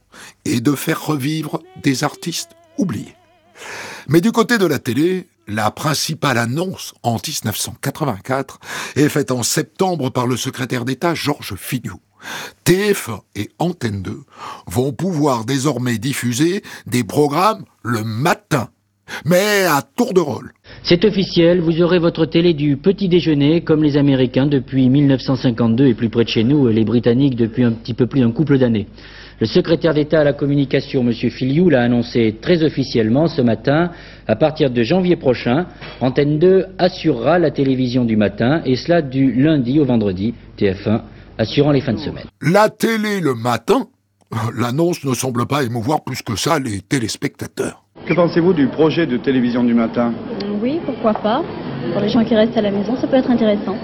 et 0.45 0.61
de 0.61 0.73
faire 0.75 1.03
revivre 1.03 1.61
des 1.81 2.03
artistes 2.03 2.51
oubliés. 2.77 3.15
Mais 4.07 4.21
du 4.21 4.31
côté 4.31 4.57
de 4.57 4.65
la 4.65 4.79
télé, 4.79 5.27
la 5.47 5.71
principale 5.71 6.37
annonce 6.37 6.93
en 7.03 7.13
1984 7.13 8.59
est 8.95 9.09
faite 9.09 9.31
en 9.31 9.43
septembre 9.43 10.09
par 10.09 10.27
le 10.27 10.37
secrétaire 10.37 10.85
d'État 10.85 11.15
Georges 11.15 11.55
Filiou. 11.55 11.99
TF1 12.65 13.21
et 13.35 13.49
Antenne 13.59 14.01
2 14.01 14.23
vont 14.67 14.93
pouvoir 14.93 15.45
désormais 15.45 15.97
diffuser 15.97 16.63
des 16.85 17.03
programmes 17.03 17.65
le 17.81 18.03
matin, 18.03 18.69
mais 19.25 19.65
à 19.65 19.81
tour 19.81 20.13
de 20.13 20.19
rôle. 20.19 20.51
C'est 20.83 21.05
officiel, 21.05 21.61
vous 21.61 21.81
aurez 21.81 21.99
votre 21.99 22.25
télé 22.25 22.53
du 22.53 22.77
petit 22.77 23.07
déjeuner 23.07 23.61
comme 23.61 23.83
les 23.83 23.97
Américains 23.97 24.47
depuis 24.47 24.89
1952 24.89 25.87
et 25.87 25.93
plus 25.93 26.09
près 26.09 26.23
de 26.23 26.29
chez 26.29 26.43
nous, 26.43 26.67
les 26.67 26.85
Britanniques 26.85 27.35
depuis 27.35 27.63
un 27.63 27.71
petit 27.71 27.93
peu 27.93 28.07
plus 28.07 28.21
d'un 28.21 28.31
couple 28.31 28.57
d'années. 28.57 28.87
Le 29.39 29.47
secrétaire 29.47 29.93
d'État 29.93 30.21
à 30.21 30.23
la 30.23 30.33
communication, 30.33 31.01
M. 31.01 31.11
Filiou, 31.13 31.69
l'a 31.69 31.81
annoncé 31.81 32.37
très 32.41 32.63
officiellement 32.63 33.27
ce 33.27 33.41
matin. 33.41 33.91
À 34.27 34.35
partir 34.35 34.69
de 34.69 34.83
janvier 34.83 35.15
prochain, 35.15 35.65
Antenne 36.01 36.39
2 36.39 36.67
assurera 36.77 37.39
la 37.39 37.51
télévision 37.51 38.05
du 38.05 38.15
matin, 38.15 38.61
et 38.65 38.75
cela 38.75 39.01
du 39.01 39.33
lundi 39.33 39.79
au 39.79 39.85
vendredi, 39.85 40.33
TF1 40.57 41.01
assurant 41.37 41.71
les 41.71 41.81
fins 41.81 41.93
de 41.93 41.99
semaine. 41.99 42.25
La 42.41 42.69
télé 42.69 43.19
le 43.19 43.33
matin, 43.33 43.87
l'annonce 44.57 45.03
ne 45.03 45.13
semble 45.13 45.45
pas 45.45 45.63
émouvoir 45.63 46.03
plus 46.03 46.21
que 46.21 46.35
ça 46.35 46.59
les 46.59 46.81
téléspectateurs. 46.81 47.83
Que 48.05 48.13
pensez-vous 48.13 48.53
du 48.53 48.67
projet 48.67 49.05
de 49.05 49.17
télévision 49.17 49.63
du 49.63 49.73
matin 49.73 50.11
Oui, 50.61 50.79
pourquoi 50.85 51.13
pas. 51.13 51.41
Pour 51.93 52.01
les 52.01 52.09
gens 52.09 52.23
qui 52.23 52.35
restent 52.35 52.57
à 52.57 52.61
la 52.61 52.71
maison, 52.71 52.95
ça 52.97 53.07
peut 53.07 53.15
être 53.17 53.31
intéressant. 53.31 53.75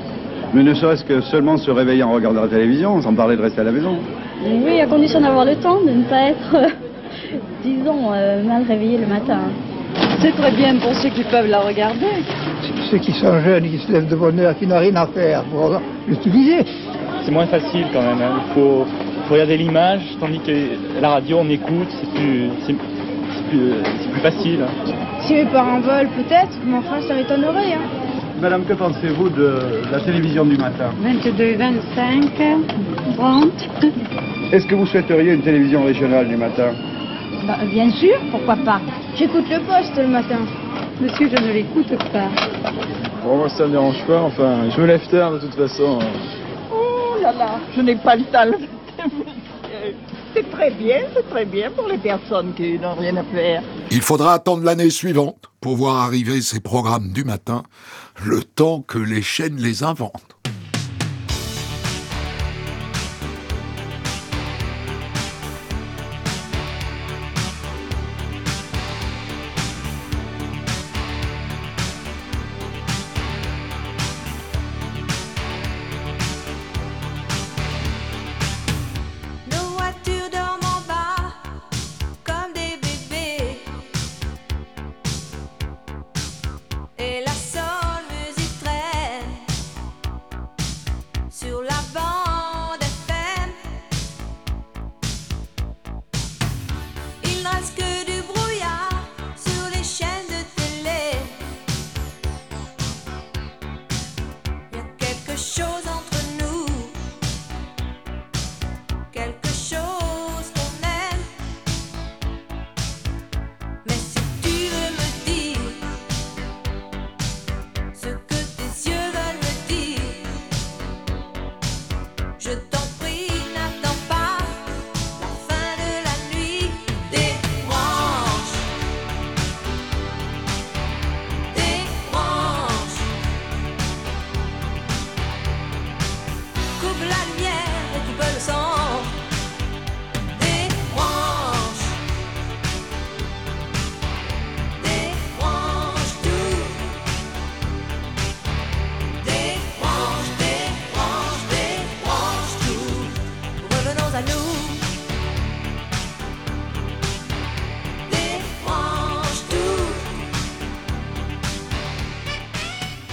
Mais 0.54 0.64
ne 0.64 0.74
serait-ce 0.74 1.04
que 1.06 1.22
seulement 1.22 1.58
se 1.58 1.70
réveiller 1.72 2.04
en 2.04 2.12
regardant 2.12 2.42
la 2.42 2.48
télévision, 2.48 3.02
sans 3.02 3.14
parler 3.14 3.38
de 3.38 3.42
rester 3.42 3.62
à 3.62 3.64
la 3.64 3.72
maison. 3.72 3.98
Oui, 4.44 4.82
à 4.82 4.88
condition 4.88 5.22
d'avoir 5.22 5.46
le 5.46 5.56
temps, 5.56 5.80
de 5.86 5.92
ne 5.92 6.04
pas 6.04 6.30
être, 6.30 6.56
euh, 6.56 7.38
disons, 7.64 8.12
euh, 8.14 8.44
mal 8.44 8.64
réveillé 8.68 8.98
le 8.98 9.06
matin. 9.08 9.40
C'est 10.20 10.32
très 10.36 10.52
bien 10.52 10.76
pour 10.78 10.94
ceux 10.96 11.10
qui 11.10 11.24
peuvent 11.24 11.48
la 11.50 11.60
regarder. 11.60 12.08
Ceux 12.90 12.98
qui 12.98 13.12
sont 13.14 13.40
jeunes, 13.40 13.64
qui 13.70 13.78
se 13.78 13.92
lèvent 13.92 14.08
de 14.10 14.16
bonne 14.16 14.40
heure, 14.40 14.58
qui 14.58 14.66
n'ont 14.68 14.80
rien 14.80 14.96
à 14.96 15.08
faire, 15.08 15.44
pour 15.44 15.80
l'utiliser. 16.08 16.66
C'est 17.24 17.32
moins 17.32 17.46
facile 17.48 17.86
quand 17.94 18.02
même. 18.02 18.22
hein. 18.22 18.40
Il 18.48 18.54
faut, 18.54 18.86
faut 19.28 19.34
regarder 19.34 19.58
l'image, 19.58 20.02
tandis 20.20 20.40
que 20.40 20.52
la 21.02 21.10
radio, 21.10 21.38
on 21.42 21.50
écoute, 21.50 21.88
c'est 21.90 22.10
plus, 22.12 22.50
plus, 23.50 23.72
c'est 24.02 24.12
plus 24.12 24.22
facile. 24.22 24.60
Si 25.26 25.34
mes 25.34 25.46
parents 25.46 25.80
veulent, 25.80 26.10
peut-être, 26.10 26.58
mais 26.66 26.78
enfin, 26.78 27.02
ça 27.08 27.14
m'étonnerait. 27.16 27.74
Hein. 27.74 28.40
Madame, 28.42 28.64
que 28.64 28.74
pensez-vous 28.74 29.30
de 29.30 29.82
la 29.92 30.00
télévision 30.00 30.46
du 30.46 30.58
matin? 30.58 30.92
22, 31.02 31.56
25, 31.58 32.32
30. 33.18 33.70
Est-ce 34.52 34.66
que 34.66 34.76
vous 34.76 34.86
souhaiteriez 34.86 35.34
une 35.34 35.42
télévision 35.42 35.84
régionale 35.84 36.28
du 36.28 36.38
matin? 36.38 36.72
Bah, 37.46 37.58
bien 37.70 37.90
sûr, 37.90 38.16
pourquoi 38.32 38.56
pas. 38.58 38.80
J'écoute 39.16 39.46
le 39.50 39.60
poste 39.60 39.98
le 39.98 40.08
matin. 40.08 40.40
Monsieur, 41.02 41.30
je 41.30 41.44
ne 41.44 41.52
l'écoute 41.52 41.90
pas. 42.12 42.30
Bon, 43.24 43.38
moi, 43.38 43.50
ça 43.50 43.66
me 43.66 43.72
dérange 43.72 44.02
pas. 44.06 44.22
Enfin, 44.22 44.70
je 44.70 44.82
me 44.82 44.88
lève 44.88 45.06
tard 45.08 45.34
de 45.34 45.40
toute 45.40 45.56
façon. 45.56 46.00
Oh 46.72 47.22
là 47.22 47.34
là, 47.34 47.52
je 47.76 47.82
n'ai 47.82 47.96
pas 47.96 48.16
le 48.16 48.24
temps. 48.24 48.58
C'est 50.34 50.50
très 50.52 50.72
bien, 50.72 51.02
c'est 51.14 51.28
très 51.30 51.46
bien 51.46 51.72
pour 51.72 51.88
les 51.88 51.98
personnes 51.98 52.54
qui 52.54 52.78
n'ont 52.78 52.96
rien 52.96 53.18
à 53.18 53.24
faire. 53.24 53.64
Il 53.92 54.02
faudra 54.02 54.34
attendre 54.34 54.64
l'année 54.64 54.90
suivante 54.90 55.50
pour 55.60 55.76
voir 55.76 55.98
arriver 55.98 56.42
ces 56.42 56.60
programmes 56.60 57.12
du 57.12 57.24
matin, 57.24 57.64
le 58.24 58.44
temps 58.44 58.82
que 58.82 59.00
les 59.00 59.22
chaînes 59.22 59.58
les 59.58 59.84
inventent. 59.84 60.39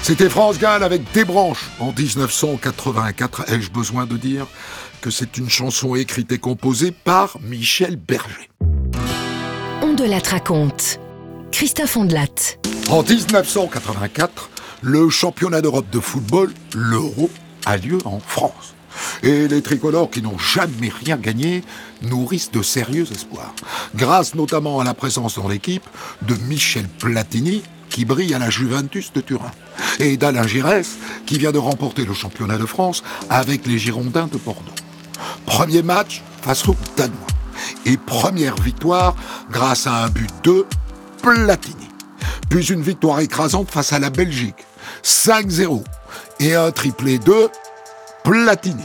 C'était 0.06 0.30
France 0.30 0.60
Gall 0.60 0.84
avec 0.84 1.02
Des 1.14 1.24
branches 1.24 1.68
en 1.80 1.92
1984. 1.92 3.50
Ai-je 3.50 3.72
besoin 3.72 4.06
de 4.06 4.16
dire 4.16 4.46
que 5.00 5.10
c'est 5.10 5.36
une 5.36 5.50
chanson 5.50 5.96
écrite 5.96 6.30
et 6.30 6.38
composée 6.38 6.92
par 6.92 7.38
Michel 7.42 7.96
Berger 7.96 8.48
On 9.82 9.94
de 9.94 10.04
la 10.04 10.20
raconte. 10.20 11.00
Christophe 11.50 11.96
Ondelat. 11.96 12.28
En 12.88 13.02
1984, 13.02 14.48
le 14.82 15.10
championnat 15.10 15.60
d'Europe 15.60 15.90
de 15.90 15.98
football, 15.98 16.54
l'Euro, 16.72 17.28
a 17.64 17.76
lieu 17.76 17.98
en 18.04 18.20
France. 18.20 18.76
Et 19.24 19.48
les 19.48 19.60
tricolores 19.60 20.10
qui 20.10 20.22
n'ont 20.22 20.38
jamais 20.38 20.92
rien 21.04 21.16
gagné 21.16 21.64
nourrissent 22.02 22.52
de 22.52 22.62
sérieux 22.62 23.06
espoirs. 23.10 23.56
Grâce 23.96 24.36
notamment 24.36 24.78
à 24.78 24.84
la 24.84 24.94
présence 24.94 25.34
dans 25.34 25.48
l'équipe 25.48 25.84
de 26.22 26.36
Michel 26.46 26.86
Platini, 26.86 27.64
qui 27.90 28.04
brille 28.04 28.34
à 28.34 28.38
la 28.38 28.50
Juventus 28.50 29.12
de 29.12 29.20
Turin, 29.20 29.50
et 30.00 30.16
d'Alain 30.16 30.46
Giresse, 30.46 30.96
qui 31.26 31.38
vient 31.38 31.52
de 31.52 31.58
remporter 31.58 32.04
le 32.04 32.14
championnat 32.14 32.58
de 32.58 32.66
France 32.66 33.02
avec 33.30 33.66
les 33.66 33.78
Girondins 33.78 34.28
de 34.30 34.38
Bordeaux. 34.38 34.72
Premier 35.46 35.82
match 35.82 36.22
face 36.42 36.68
aux 36.68 36.76
Danois. 36.96 37.16
Et 37.84 37.96
première 37.96 38.56
victoire 38.56 39.16
grâce 39.50 39.86
à 39.86 40.04
un 40.04 40.08
but 40.08 40.30
de 40.44 40.66
Platini. 41.22 41.88
Puis 42.50 42.72
une 42.72 42.82
victoire 42.82 43.20
écrasante 43.20 43.70
face 43.70 43.92
à 43.92 43.98
la 43.98 44.10
Belgique. 44.10 44.66
5-0. 45.02 45.82
Et 46.40 46.54
un 46.54 46.70
triplé 46.70 47.18
de 47.18 47.48
Platini. 48.22 48.84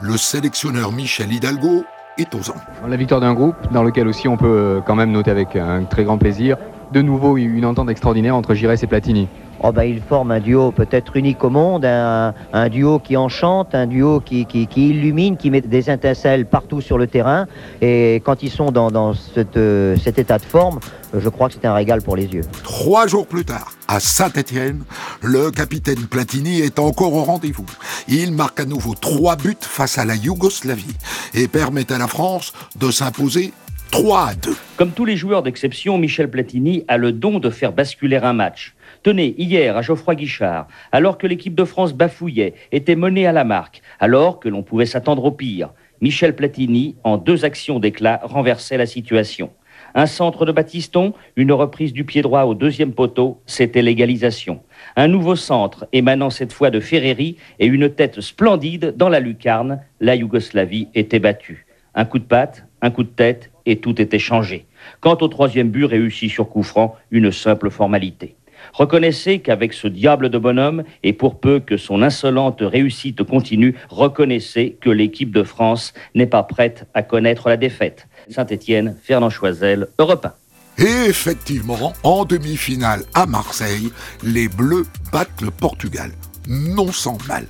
Le 0.00 0.16
sélectionneur 0.16 0.92
Michel 0.92 1.32
Hidalgo 1.32 1.84
est 2.18 2.34
aux 2.34 2.50
anges. 2.50 2.60
La 2.86 2.96
victoire 2.96 3.20
d'un 3.20 3.34
groupe 3.34 3.56
dans 3.72 3.82
lequel 3.82 4.06
aussi 4.06 4.28
on 4.28 4.36
peut 4.36 4.46
euh, 4.46 4.80
quand 4.80 4.94
même 4.94 5.10
noter 5.10 5.30
avec 5.30 5.56
un 5.56 5.84
très 5.84 6.04
grand 6.04 6.18
plaisir 6.18 6.56
de 6.94 7.02
nouveau 7.02 7.36
une 7.36 7.66
entente 7.66 7.90
extraordinaire 7.90 8.36
entre 8.36 8.54
Giresse 8.54 8.84
et 8.84 8.86
Platini. 8.86 9.28
Oh 9.66 9.72
ben, 9.72 9.84
ils 9.84 10.00
forment 10.00 10.32
un 10.32 10.40
duo 10.40 10.72
peut-être 10.72 11.16
unique 11.16 11.42
au 11.42 11.50
monde, 11.50 11.84
un, 11.84 12.34
un 12.52 12.68
duo 12.68 12.98
qui 12.98 13.16
enchante, 13.16 13.74
un 13.74 13.86
duo 13.86 14.20
qui, 14.20 14.46
qui, 14.46 14.66
qui 14.66 14.90
illumine, 14.90 15.36
qui 15.36 15.50
met 15.50 15.60
des 15.60 15.90
étincelles 15.90 16.46
partout 16.46 16.80
sur 16.80 16.98
le 16.98 17.06
terrain. 17.06 17.46
Et 17.80 18.22
quand 18.24 18.42
ils 18.42 18.50
sont 18.50 18.70
dans, 18.70 18.90
dans 18.90 19.14
cette, 19.14 19.56
euh, 19.56 19.96
cet 19.96 20.18
état 20.18 20.38
de 20.38 20.44
forme, 20.44 20.80
je 21.16 21.28
crois 21.28 21.48
que 21.48 21.54
c'est 21.54 21.66
un 21.66 21.74
régal 21.74 22.02
pour 22.02 22.14
les 22.14 22.26
yeux. 22.26 22.42
Trois 22.62 23.06
jours 23.06 23.26
plus 23.26 23.44
tard, 23.44 23.72
à 23.88 24.00
Saint-Étienne, 24.00 24.84
le 25.22 25.50
capitaine 25.50 26.06
Platini 26.08 26.60
est 26.60 26.78
encore 26.78 27.14
au 27.14 27.24
rendez-vous. 27.24 27.66
Il 28.06 28.32
marque 28.32 28.60
à 28.60 28.66
nouveau 28.66 28.94
trois 28.94 29.36
buts 29.36 29.56
face 29.60 29.98
à 29.98 30.04
la 30.04 30.14
Yougoslavie 30.14 30.96
et 31.32 31.48
permet 31.48 31.90
à 31.90 31.98
la 31.98 32.06
France 32.06 32.52
de 32.78 32.90
s'imposer 32.90 33.52
3 33.94 34.28
à 34.30 34.34
2. 34.34 34.50
Comme 34.76 34.90
tous 34.90 35.04
les 35.04 35.16
joueurs 35.16 35.44
d'exception, 35.44 35.98
Michel 35.98 36.28
Platini 36.28 36.84
a 36.88 36.96
le 36.96 37.12
don 37.12 37.38
de 37.38 37.48
faire 37.48 37.72
basculer 37.72 38.16
un 38.16 38.32
match. 38.32 38.74
Tenez, 39.04 39.36
hier, 39.38 39.76
à 39.76 39.82
Geoffroy 39.82 40.16
Guichard, 40.16 40.66
alors 40.90 41.16
que 41.16 41.28
l'équipe 41.28 41.54
de 41.54 41.62
France 41.62 41.94
bafouillait, 41.94 42.54
était 42.72 42.96
menée 42.96 43.24
à 43.24 43.30
la 43.30 43.44
marque, 43.44 43.82
alors 44.00 44.40
que 44.40 44.48
l'on 44.48 44.64
pouvait 44.64 44.84
s'attendre 44.84 45.24
au 45.24 45.30
pire, 45.30 45.70
Michel 46.00 46.34
Platini, 46.34 46.96
en 47.04 47.18
deux 47.18 47.44
actions 47.44 47.78
d'éclat, 47.78 48.18
renversait 48.24 48.78
la 48.78 48.86
situation. 48.86 49.52
Un 49.94 50.06
centre 50.06 50.44
de 50.44 50.50
Batiston, 50.50 51.12
une 51.36 51.52
reprise 51.52 51.92
du 51.92 52.02
pied 52.02 52.20
droit 52.20 52.42
au 52.42 52.54
deuxième 52.54 52.94
poteau, 52.94 53.42
c'était 53.46 53.80
l'égalisation. 53.80 54.60
Un 54.96 55.06
nouveau 55.06 55.36
centre 55.36 55.86
émanant 55.92 56.30
cette 56.30 56.52
fois 56.52 56.70
de 56.70 56.80
Ferreri 56.80 57.36
et 57.60 57.66
une 57.66 57.88
tête 57.88 58.20
splendide 58.20 58.94
dans 58.96 59.08
la 59.08 59.20
lucarne, 59.20 59.82
la 60.00 60.16
Yougoslavie 60.16 60.88
était 60.96 61.20
battue. 61.20 61.64
Un 61.94 62.06
coup 62.06 62.18
de 62.18 62.24
patte, 62.24 62.66
un 62.84 62.90
coup 62.90 63.02
de 63.02 63.08
tête 63.08 63.50
et 63.66 63.80
tout 63.80 64.00
était 64.00 64.18
changé. 64.18 64.66
Quant 65.00 65.16
au 65.20 65.28
troisième 65.28 65.70
but 65.70 65.86
réussi 65.86 66.28
sur 66.28 66.48
coup 66.48 66.62
franc, 66.62 66.96
une 67.10 67.32
simple 67.32 67.70
formalité. 67.70 68.36
Reconnaissez 68.72 69.40
qu'avec 69.40 69.72
ce 69.72 69.88
diable 69.88 70.30
de 70.30 70.38
bonhomme, 70.38 70.84
et 71.02 71.12
pour 71.12 71.40
peu 71.40 71.60
que 71.60 71.76
son 71.76 72.02
insolente 72.02 72.58
réussite 72.60 73.22
continue, 73.22 73.74
reconnaissez 73.88 74.76
que 74.80 74.90
l'équipe 74.90 75.32
de 75.32 75.42
France 75.42 75.92
n'est 76.14 76.26
pas 76.26 76.42
prête 76.42 76.86
à 76.94 77.02
connaître 77.02 77.48
la 77.48 77.56
défaite. 77.56 78.06
Saint-Étienne, 78.30 78.96
Fernand 79.02 79.30
Choisel, 79.30 79.88
Europe 79.98 80.26
1. 80.26 80.84
Et 80.84 81.08
effectivement, 81.08 81.92
en 82.02 82.24
demi-finale 82.24 83.02
à 83.14 83.26
Marseille, 83.26 83.90
les 84.22 84.48
Bleus 84.48 84.86
battent 85.12 85.40
le 85.40 85.50
Portugal, 85.50 86.10
non 86.48 86.90
sans 86.90 87.18
mal. 87.28 87.46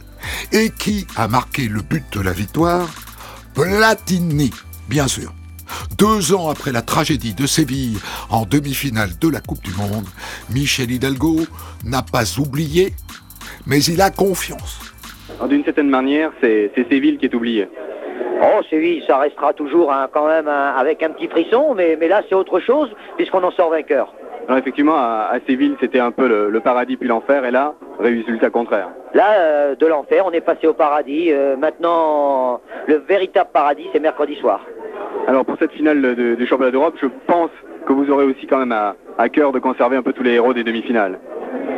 Et 0.53 0.70
qui 0.70 1.07
a 1.16 1.27
marqué 1.27 1.68
le 1.68 1.81
but 1.81 2.05
de 2.12 2.20
la 2.20 2.33
victoire? 2.33 2.88
Platini, 3.55 4.51
bien 4.88 5.09
sûr. 5.09 5.33
Deux 5.99 6.35
ans 6.35 6.51
après 6.51 6.73
la 6.73 6.83
tragédie 6.83 7.35
de 7.35 7.47
Séville 7.47 7.99
en 8.31 8.44
demi-finale 8.44 9.11
de 9.20 9.29
la 9.31 9.40
Coupe 9.40 9.62
du 9.62 9.73
Monde, 9.75 10.05
Michel 10.51 10.90
Hidalgo 10.90 11.40
n'a 11.85 12.03
pas 12.03 12.38
oublié, 12.38 12.92
mais 13.66 13.83
il 13.85 14.01
a 14.01 14.11
confiance. 14.11 14.81
D'une 15.49 15.64
certaine 15.64 15.88
manière, 15.88 16.31
c'est 16.40 16.70
Séville 16.90 17.16
qui 17.18 17.27
est 17.27 17.35
oublié. 17.35 17.68
Oh, 18.42 18.61
Séville, 18.68 19.03
ça 19.07 19.18
restera 19.18 19.53
toujours 19.55 19.90
quand 20.12 20.29
même 20.29 20.49
un- 20.49 20.75
avec 20.77 21.03
un 21.03 21.11
petit 21.11 21.29
frisson, 21.29 21.75
mais, 21.75 21.97
mais 21.99 22.09
là 22.09 22.23
c'est 22.29 22.35
autre 22.35 22.61
chose, 22.61 22.90
puisqu'on 23.16 23.42
en 23.42 23.51
sort 23.53 23.70
vainqueur. 23.70 24.12
Alors 24.47 24.59
effectivement, 24.59 24.97
à, 24.97 25.31
à 25.33 25.38
Séville, 25.47 25.75
c'était 25.81 26.01
un 26.01 26.11
peu 26.11 26.29
le, 26.29 26.51
le 26.51 26.61
paradis 26.61 26.97
puis 26.99 27.09
l'enfer, 27.09 27.44
et 27.47 27.51
là, 27.51 27.75
résultat 27.99 28.51
contraire. 28.51 28.89
Là, 29.15 29.33
euh, 29.39 29.75
de 29.77 29.87
l'enfer, 29.87 30.25
on 30.27 30.33
est 30.33 30.41
passé 30.41 30.67
au 30.67 30.75
paradis. 30.75 31.29
Euh, 31.31 31.57
maintenant, 31.57 32.61
le 32.87 32.97
véritable 32.97 33.51
paradis, 33.53 33.87
c'est 33.93 34.01
mercredi 34.01 34.35
soir. 34.37 34.61
Alors 35.27 35.45
pour 35.45 35.57
cette 35.59 35.73
finale 35.73 36.03
de- 36.03 36.35
du 36.35 36.47
championnat 36.47 36.71
d'Europe, 36.73 36.95
je 37.01 37.07
pense 37.27 37.51
que 37.87 37.93
vous 37.93 38.11
aurez 38.11 38.25
aussi 38.25 38.47
quand 38.47 38.59
même 38.59 38.73
à, 38.73 38.95
à 39.19 39.29
cœur 39.29 39.53
de 39.53 39.59
conserver 39.59 39.97
un 39.97 40.03
peu 40.03 40.13
tous 40.13 40.23
les 40.23 40.33
héros 40.33 40.53
des 40.53 40.65
demi-finales. 40.65 41.19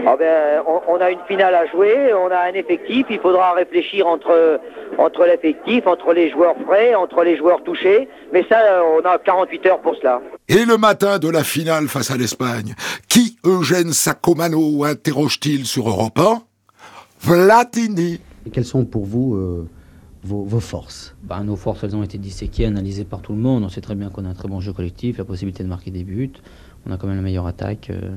Ah 0.08 0.14
ben, 0.16 0.62
on, 0.68 0.80
on 0.94 1.00
a 1.00 1.10
une 1.10 1.18
finale 1.26 1.52
à 1.54 1.66
jouer, 1.66 2.14
on 2.14 2.30
a 2.30 2.48
un 2.48 2.52
effectif, 2.54 3.06
il 3.10 3.18
faudra 3.18 3.54
réfléchir 3.54 4.06
entre, 4.06 4.60
entre 4.98 5.24
l'effectif, 5.26 5.84
entre 5.88 6.12
les 6.12 6.30
joueurs 6.30 6.54
frais, 6.64 6.94
entre 6.94 7.24
les 7.24 7.36
joueurs 7.36 7.64
touchés, 7.64 8.08
mais 8.32 8.44
ça, 8.48 8.56
on 8.96 9.04
a 9.04 9.18
48 9.18 9.66
heures 9.66 9.80
pour 9.80 9.96
cela. 9.96 10.22
Et 10.48 10.64
le 10.64 10.76
matin 10.76 11.18
de 11.18 11.28
la 11.28 11.42
finale 11.42 11.88
face 11.88 12.12
à 12.12 12.16
l'Espagne, 12.16 12.74
qui 13.08 13.36
Eugène 13.44 13.92
Sacomano 13.92 14.84
interroge-t-il 14.84 15.66
sur 15.66 15.88
Europe 15.88 16.20
1 16.20 16.42
Platini. 17.26 18.20
Et 18.46 18.50
quelles 18.50 18.64
sont 18.64 18.84
pour 18.84 19.04
vous 19.06 19.34
euh, 19.34 19.68
vos, 20.22 20.44
vos 20.44 20.60
forces? 20.60 21.16
Bah, 21.24 21.40
nos 21.42 21.56
forces, 21.56 21.82
elles 21.82 21.96
ont 21.96 22.04
été 22.04 22.16
disséquées, 22.18 22.66
analysées 22.66 23.04
par 23.04 23.22
tout 23.22 23.32
le 23.32 23.38
monde. 23.38 23.64
On 23.64 23.68
sait 23.68 23.80
très 23.80 23.96
bien 23.96 24.10
qu'on 24.10 24.24
a 24.24 24.28
un 24.28 24.34
très 24.34 24.46
bon 24.46 24.60
jeu 24.60 24.72
collectif, 24.72 25.18
la 25.18 25.24
possibilité 25.24 25.64
de 25.64 25.68
marquer 25.68 25.90
des 25.90 26.04
buts. 26.04 26.30
On 26.88 26.92
a 26.92 26.96
quand 26.96 27.08
même 27.08 27.16
la 27.16 27.22
meilleure 27.22 27.48
attaque. 27.48 27.90
euh, 27.90 28.10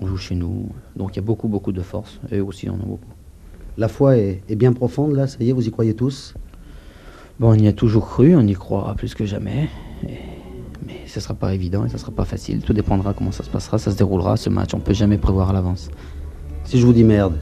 on 0.00 0.06
joue 0.06 0.16
chez 0.16 0.34
nous. 0.34 0.68
Donc 0.96 1.12
il 1.12 1.16
y 1.16 1.18
a 1.20 1.22
beaucoup, 1.22 1.48
beaucoup 1.48 1.72
de 1.72 1.82
force. 1.82 2.20
Et 2.30 2.38
eux 2.38 2.44
aussi, 2.44 2.68
on 2.68 2.74
en 2.74 2.80
a 2.80 2.84
beaucoup. 2.84 3.10
La 3.76 3.88
foi 3.88 4.16
est, 4.18 4.42
est 4.48 4.56
bien 4.56 4.72
profonde 4.72 5.14
là, 5.14 5.26
ça 5.26 5.36
y 5.40 5.50
est, 5.50 5.52
vous 5.52 5.66
y 5.66 5.70
croyez 5.70 5.94
tous? 5.94 6.34
Bon, 7.40 7.50
on 7.50 7.54
y 7.54 7.66
a 7.66 7.72
toujours 7.72 8.06
cru, 8.08 8.36
on 8.36 8.46
y 8.46 8.52
croit 8.54 8.94
plus 8.96 9.14
que 9.14 9.24
jamais. 9.26 9.68
Et- 10.06 10.18
Mais 10.86 11.00
ce 11.06 11.18
sera 11.18 11.34
pas 11.34 11.54
évident 11.54 11.84
et 11.84 11.88
ce 11.88 11.98
sera 11.98 12.12
pas 12.12 12.24
facile. 12.24 12.60
Tout 12.60 12.72
dépendra 12.74 13.14
comment 13.14 13.32
ça 13.32 13.42
se 13.42 13.50
passera, 13.50 13.78
ça 13.78 13.90
se 13.90 13.96
déroulera 13.96 14.36
ce 14.36 14.50
match. 14.50 14.74
On 14.74 14.80
peut 14.80 14.92
jamais 14.94 15.18
prévoir 15.18 15.50
à 15.50 15.52
l'avance. 15.52 15.88
Si 16.64 16.78
je 16.78 16.86
vous 16.86 16.92
dis 16.92 17.04
merde 17.04 17.36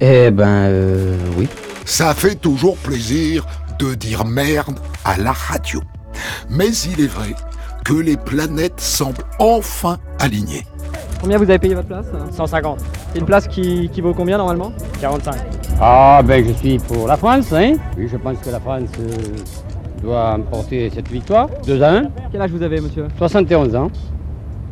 Eh 0.00 0.30
ben, 0.30 0.46
euh, 0.68 1.16
oui. 1.38 1.48
Ça 1.84 2.14
fait 2.14 2.34
toujours 2.36 2.76
plaisir 2.78 3.46
de 3.78 3.94
dire 3.94 4.24
merde 4.24 4.78
à 5.04 5.16
la 5.18 5.32
radio. 5.32 5.80
Mais 6.50 6.70
il 6.70 7.00
est 7.00 7.06
vrai 7.06 7.34
que 7.84 7.94
les 7.94 8.16
planètes 8.16 8.80
semblent 8.80 9.24
enfin 9.38 9.98
alignées. 10.20 10.64
Combien 11.20 11.38
vous 11.38 11.44
avez 11.44 11.58
payé 11.58 11.74
votre 11.74 11.88
place 11.88 12.06
150. 12.32 12.80
C'est 13.12 13.18
une 13.20 13.26
place 13.26 13.46
qui, 13.46 13.88
qui 13.92 14.00
vaut 14.00 14.14
combien 14.14 14.38
normalement 14.38 14.72
45. 15.00 15.34
Ah 15.80 16.20
ben 16.24 16.44
je 16.46 16.52
suis 16.52 16.78
pour 16.78 17.06
la 17.06 17.16
France, 17.16 17.52
hein. 17.52 17.74
Oui, 17.96 18.08
je 18.10 18.16
pense 18.16 18.38
que 18.38 18.50
la 18.50 18.60
France 18.60 18.88
euh, 19.00 20.02
doit 20.02 20.34
emporter 20.34 20.90
cette 20.90 21.08
victoire. 21.08 21.48
2 21.66 21.82
à 21.82 21.92
1. 21.98 22.02
Quel 22.30 22.42
âge 22.42 22.50
vous 22.50 22.62
avez 22.62 22.80
monsieur 22.80 23.06
71 23.18 23.74
ans. 23.76 23.90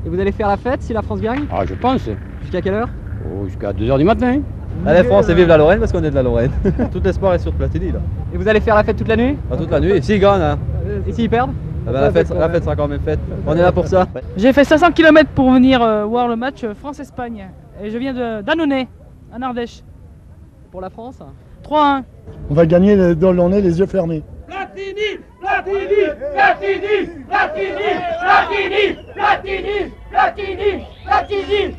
Et 0.04 0.08
vous 0.08 0.18
allez 0.18 0.32
faire 0.32 0.48
la 0.48 0.56
fête 0.56 0.82
si 0.82 0.92
la 0.92 1.02
France 1.02 1.20
gagne 1.20 1.44
Ah 1.52 1.64
je 1.66 1.74
pense. 1.74 2.02
Jusqu'à 2.42 2.60
quelle 2.62 2.74
heure 2.74 2.88
Oh, 3.24 3.46
Jusqu'à 3.46 3.72
2h 3.72 3.98
du 3.98 4.04
matin. 4.04 4.40
Allez, 4.86 5.04
France, 5.04 5.28
et 5.28 5.34
vive 5.34 5.46
la 5.48 5.58
Lorraine 5.58 5.78
parce 5.78 5.92
qu'on 5.92 6.02
est 6.02 6.10
de 6.10 6.14
la 6.14 6.22
Lorraine. 6.22 6.52
Tout 6.92 7.00
l'espoir 7.04 7.34
est 7.34 7.38
sur 7.38 7.52
Platini 7.52 7.92
là. 7.92 7.98
Et 8.32 8.38
vous 8.38 8.48
allez 8.48 8.60
faire 8.60 8.74
la 8.74 8.82
fête 8.84 8.96
toute 8.96 9.08
la 9.08 9.16
nuit 9.16 9.36
toute 9.58 9.70
la 9.70 9.80
nuit. 9.80 9.90
Et 9.90 10.00
s'ils 10.00 10.20
gagnent, 10.20 10.40
hein, 10.40 10.58
Et 11.06 11.12
s'ils 11.12 11.28
perdent 11.28 11.50
eh 11.82 11.92
ben, 11.92 12.00
la, 12.00 12.12
fête, 12.12 12.30
la 12.30 12.48
fête 12.48 12.64
sera 12.64 12.76
quand 12.76 12.88
même 12.88 13.00
faite. 13.00 13.20
On 13.46 13.56
est 13.56 13.62
là 13.62 13.72
pour 13.72 13.86
ça. 13.86 14.06
J'ai 14.36 14.52
fait 14.52 14.64
500 14.64 14.92
km 14.92 15.30
pour 15.30 15.50
venir 15.50 15.82
euh, 15.82 16.04
voir 16.04 16.28
le 16.28 16.36
match 16.36 16.64
euh, 16.64 16.74
France-Espagne. 16.74 17.48
Et 17.82 17.90
je 17.90 17.98
viens 17.98 18.12
de 18.12 18.42
d'Annonay, 18.42 18.88
en 19.34 19.42
Ardèche. 19.42 19.82
Pour 20.70 20.80
la 20.80 20.90
France 20.90 21.18
3-1. 21.64 22.02
On 22.48 22.54
va 22.54 22.66
gagner 22.66 23.14
dans 23.14 23.32
le 23.32 23.42
nez, 23.48 23.60
les 23.60 23.78
yeux 23.78 23.86
fermés. 23.86 24.22
Platini, 24.46 25.18
Platini, 25.40 25.78
Platini, 26.34 27.08
Platini, 27.28 27.90
Platini, 28.20 28.96
Platini, 29.14 29.92
Platini, 30.10 30.84
Platini. 31.04 31.76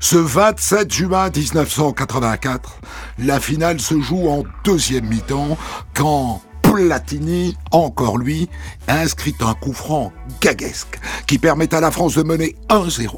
Ce 0.00 0.16
27 0.16 0.92
juin 0.92 1.28
1984, 1.30 2.80
la 3.18 3.38
finale 3.38 3.80
se 3.80 4.00
joue 4.00 4.28
en 4.28 4.44
deuxième 4.64 5.04
mi-temps 5.04 5.58
quand 5.94 6.40
Platini, 6.72 7.56
encore 7.72 8.16
lui, 8.16 8.48
inscrit 8.86 9.34
un 9.40 9.54
coup 9.54 9.72
franc 9.72 10.12
gaguesque 10.40 11.00
qui 11.26 11.36
permet 11.36 11.74
à 11.74 11.80
la 11.80 11.90
France 11.90 12.14
de 12.14 12.22
mener 12.22 12.54
1-0. 12.68 13.08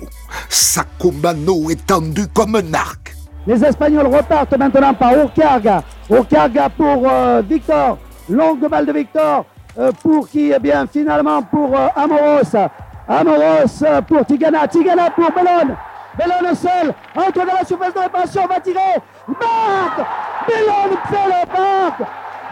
Sacomano 0.49 1.69
est 1.69 1.87
tendu 1.87 2.27
comme 2.29 2.57
un 2.57 2.73
arc. 2.73 3.15
Les 3.47 3.63
Espagnols 3.63 4.07
repartent 4.07 4.57
maintenant 4.57 4.95
par 4.95 5.15
Urcarga. 5.15 5.83
Urcarga 6.09 6.71
pour 6.71 7.07
euh, 7.07 7.43
Victor. 7.47 7.99
Longue 8.31 8.67
balle 8.71 8.87
de 8.87 8.93
Victor 8.93 9.45
euh, 9.79 9.93
pour 10.03 10.31
qui 10.31 10.51
Eh 10.57 10.59
bien, 10.59 10.87
finalement 10.91 11.43
pour 11.43 11.77
euh, 11.77 11.89
Amoros. 11.95 12.57
Amoros 13.07 13.85
pour 14.09 14.25
Tigana. 14.25 14.67
Tigana 14.67 15.11
pour 15.11 15.31
Bellone. 15.31 15.77
Bellone 16.17 16.55
seul. 16.55 16.95
Entre 17.15 17.47
dans 17.47 17.53
la 17.53 17.67
surface 17.67 17.93
de 17.93 18.01
réparation. 18.01 18.47
Va 18.47 18.61
tirer. 18.61 18.97
Marque 19.29 20.09
Bellone 20.49 20.97
fait 21.11 21.27
le 21.27 21.53
marque 21.53 22.03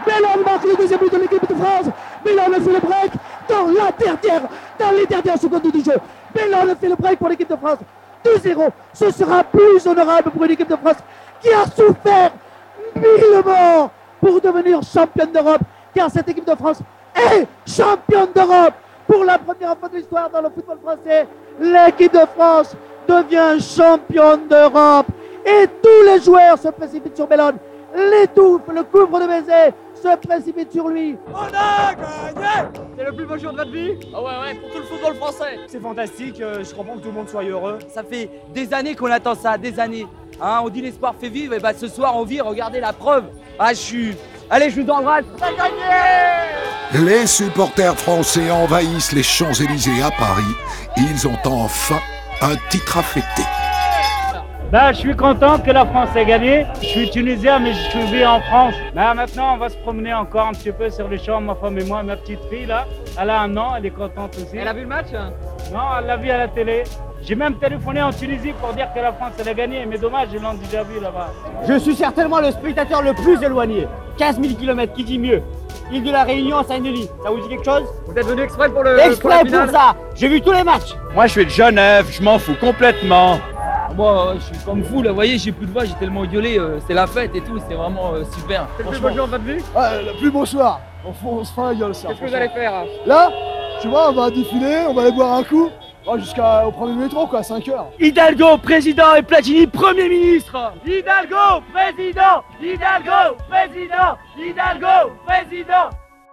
Bellone 0.05 0.43
marque 0.45 0.65
le 0.65 0.75
deuxième 0.75 0.99
but 0.99 1.11
de 1.11 1.17
l'équipe 1.17 1.47
de 1.47 1.55
France. 1.55 1.85
Bellone 2.23 2.53
fait 2.53 2.73
le 2.73 2.79
break 2.79 3.11
dans 3.47 3.67
la 3.67 3.91
dernière, 3.91 4.41
dans 4.79 4.91
les 4.91 5.05
dernières 5.05 5.37
secondes 5.37 5.71
du 5.71 5.83
jeu. 5.83 5.97
Bellone 6.33 6.75
fait 6.79 6.89
le 6.89 6.95
break 6.95 7.19
pour 7.19 7.29
l'équipe 7.29 7.49
de 7.49 7.55
France. 7.55 7.79
2-0. 8.23 8.69
Ce 8.93 9.11
sera 9.11 9.43
plus 9.43 9.85
honorable 9.85 10.31
pour 10.31 10.43
une 10.43 10.51
équipe 10.51 10.69
de 10.69 10.75
France 10.75 10.97
qui 11.41 11.49
a 11.49 11.65
souffert 11.65 12.31
mille 12.95 13.43
morts 13.43 13.89
pour 14.19 14.39
devenir 14.39 14.81
championne 14.83 15.31
d'Europe. 15.31 15.61
Car 15.93 16.09
cette 16.09 16.29
équipe 16.29 16.47
de 16.47 16.55
France 16.55 16.79
est 17.15 17.47
championne 17.67 18.29
d'Europe. 18.33 18.73
Pour 19.07 19.25
la 19.25 19.37
première 19.37 19.77
fois 19.77 19.89
de 19.89 19.97
l'histoire 19.97 20.29
dans 20.29 20.41
le 20.41 20.49
football 20.49 20.77
français, 20.81 21.27
l'équipe 21.59 22.13
de 22.13 22.25
France 22.35 22.75
devient 23.07 23.61
championne 23.61 24.47
d'Europe. 24.47 25.07
Et 25.45 25.67
tous 25.81 26.05
les 26.05 26.21
joueurs 26.21 26.57
se 26.57 26.69
précipitent 26.69 27.15
sur 27.15 27.27
Bellone, 27.27 27.57
l'étouffe, 27.95 28.61
le 28.73 28.83
couvre 28.83 29.19
de 29.19 29.27
baisers, 29.27 29.73
se 30.01 30.17
précipite 30.17 30.71
sur 30.71 30.87
lui. 30.87 31.17
On 31.33 31.37
a 31.37 31.93
gagné 31.93 32.69
C'est 32.97 33.03
le 33.03 33.11
plus 33.13 33.25
beau 33.25 33.37
jour 33.37 33.51
de 33.51 33.57
votre 33.57 33.71
vie 33.71 33.93
Ah 34.13 34.21
ouais, 34.21 34.29
ouais, 34.29 34.55
pour 34.55 34.69
tout 34.71 34.77
le 34.79 34.83
football 34.83 35.15
français 35.15 35.59
C'est 35.67 35.81
fantastique, 35.81 36.41
euh, 36.41 36.63
je 36.63 36.73
comprends 36.73 36.95
que 36.95 37.01
tout 37.01 37.09
le 37.09 37.13
monde 37.15 37.29
soit 37.29 37.43
heureux. 37.43 37.79
Ça 37.93 38.03
fait 38.03 38.29
des 38.53 38.73
années 38.73 38.95
qu'on 38.95 39.11
attend 39.11 39.35
ça, 39.35 39.57
des 39.57 39.79
années. 39.79 40.07
Hein, 40.41 40.61
on 40.63 40.69
dit 40.69 40.81
l'espoir 40.81 41.13
fait 41.19 41.29
vivre, 41.29 41.53
et 41.53 41.59
bah 41.59 41.73
ce 41.73 41.87
soir 41.87 42.17
on 42.17 42.23
vit, 42.23 42.41
regardez 42.41 42.79
la 42.79 42.93
preuve. 42.93 43.25
Ah, 43.59 43.73
je 43.73 43.79
suis. 43.79 44.15
Allez, 44.49 44.69
je 44.69 44.81
vous 44.81 44.89
embrasse. 44.89 45.25
On 45.39 45.43
a 45.43 45.51
gagné 45.51 47.05
Les 47.05 47.27
supporters 47.27 47.97
français 47.97 48.49
envahissent 48.49 49.11
les 49.11 49.23
Champs-Élysées 49.23 50.01
à 50.01 50.11
Paris. 50.11 50.43
Ils 50.97 51.27
ont 51.27 51.37
enfin 51.45 51.99
un 52.41 52.55
titre 52.69 52.97
à 52.97 53.03
Ben, 54.71 54.93
je 54.93 54.99
suis 54.99 55.15
content 55.17 55.59
que 55.59 55.69
la 55.69 55.85
France 55.85 56.15
ait 56.15 56.23
gagné. 56.23 56.65
Je 56.81 56.87
suis 56.87 57.09
tunisien, 57.09 57.59
mais 57.59 57.73
je 57.73 58.07
suis 58.07 58.25
en 58.25 58.39
France. 58.39 58.73
Maintenant, 58.95 59.55
on 59.55 59.57
va 59.57 59.67
se 59.67 59.75
promener 59.75 60.13
encore 60.13 60.47
un 60.47 60.53
petit 60.53 60.71
peu 60.71 60.89
sur 60.89 61.09
les 61.09 61.17
champs, 61.17 61.41
ma 61.41 61.55
femme 61.55 61.77
et 61.77 61.83
moi. 61.83 62.01
Ma 62.03 62.15
petite 62.15 62.39
fille, 62.49 62.67
là, 62.67 62.85
elle 63.21 63.29
a 63.31 63.41
un 63.41 63.57
an, 63.57 63.73
elle 63.77 63.87
est 63.87 63.89
contente 63.89 64.33
aussi. 64.37 64.55
Elle 64.55 64.69
a 64.69 64.73
vu 64.73 64.83
le 64.83 64.87
match 64.87 65.07
Non, 65.73 65.79
elle 65.99 66.05
l'a 66.05 66.15
vu 66.15 66.29
à 66.29 66.37
la 66.37 66.47
télé. 66.47 66.83
J'ai 67.21 67.35
même 67.35 67.55
téléphoné 67.55 68.01
en 68.01 68.11
Tunisie 68.11 68.53
pour 68.61 68.73
dire 68.73 68.87
que 68.95 69.01
la 69.01 69.11
France, 69.11 69.33
elle 69.39 69.49
a 69.49 69.53
gagné, 69.53 69.85
mais 69.85 69.97
dommage, 69.97 70.29
ils 70.33 70.41
l'ont 70.41 70.53
déjà 70.53 70.83
vu 70.83 71.01
là-bas. 71.01 71.31
Je 71.67 71.77
suis 71.77 71.93
certainement 71.93 72.39
le 72.39 72.51
spectateur 72.51 73.01
le 73.01 73.13
plus 73.13 73.43
éloigné. 73.43 73.89
15 74.17 74.41
000 74.41 74.55
km, 74.55 74.93
qui 74.93 75.03
dit 75.03 75.19
mieux? 75.19 75.41
Île 75.91 76.03
de 76.03 76.11
la 76.11 76.23
Réunion 76.23 76.59
à 76.59 76.63
Saint-Denis. 76.63 77.09
Ça 77.21 77.29
vous 77.29 77.41
dit 77.41 77.49
quelque 77.49 77.65
chose? 77.65 77.83
Vous 78.07 78.17
êtes 78.17 78.25
venu 78.25 78.41
exprès 78.43 78.69
pour 78.69 78.83
le. 78.83 78.97
Exprès 79.01 79.43
pour, 79.43 79.69
ça 79.69 79.95
J'ai 80.15 80.29
vu 80.29 80.39
tous 80.39 80.53
les 80.53 80.63
matchs 80.63 80.95
Moi, 81.13 81.27
je 81.27 81.31
suis 81.33 81.45
de 81.45 81.51
Genève, 81.51 82.07
je 82.09 82.23
m'en 82.23 82.39
fous 82.39 82.55
complètement. 82.59 83.37
Moi, 83.95 84.27
euh, 84.27 84.35
je 84.39 84.55
suis 84.55 84.65
comme 84.65 84.81
vous, 84.81 85.01
là, 85.01 85.09
vous 85.09 85.15
voyez, 85.15 85.37
j'ai 85.37 85.51
plus 85.51 85.65
de 85.65 85.71
voix, 85.71 85.83
j'ai 85.85 85.93
tellement 85.95 86.25
gueulé, 86.25 86.57
euh, 86.57 86.79
c'est 86.87 86.93
la 86.93 87.07
fête 87.07 87.35
et 87.35 87.41
tout, 87.41 87.59
c'est 87.67 87.75
vraiment 87.75 88.13
euh, 88.13 88.23
super. 88.37 88.67
C'est 88.77 88.83
le 88.83 88.89
plus 88.89 88.99
beau 88.99 89.09
jour 89.09 89.25
de 89.25 89.31
votre 89.31 89.43
vie 89.43 89.63
Ouais, 89.75 90.03
le 90.05 90.17
plus 90.19 90.31
beau 90.31 90.45
soir. 90.45 90.81
On, 91.05 91.43
se 91.43 91.51
fait 91.51 91.61
la 91.61 91.75
gueule, 91.75 91.95
ça. 91.95 92.09
Qu'est-ce 92.09 92.19
que 92.21 92.27
vous 92.27 92.35
allez 92.35 92.49
faire 92.49 92.73
hein 92.73 92.85
Là, 93.05 93.31
tu 93.81 93.87
vois, 93.87 94.09
on 94.09 94.13
va 94.13 94.29
défiler, 94.29 94.85
on 94.87 94.93
va 94.93 95.01
aller 95.01 95.11
boire 95.11 95.33
un 95.33 95.43
coup. 95.43 95.69
Ouais, 96.07 96.19
Jusqu'au 96.19 96.71
premier 96.71 96.95
métro, 96.95 97.27
quoi, 97.27 97.43
5 97.43 97.67
heures. 97.69 97.87
Hidalgo, 97.99 98.57
président 98.57 99.15
et 99.15 99.21
Platini, 99.21 99.67
premier 99.67 100.09
ministre 100.09 100.73
Hidalgo, 100.85 101.63
président 101.73 102.43
Hidalgo, 102.61 103.37
président 103.49 104.17
Hidalgo, 104.37 105.11
président 105.25 105.89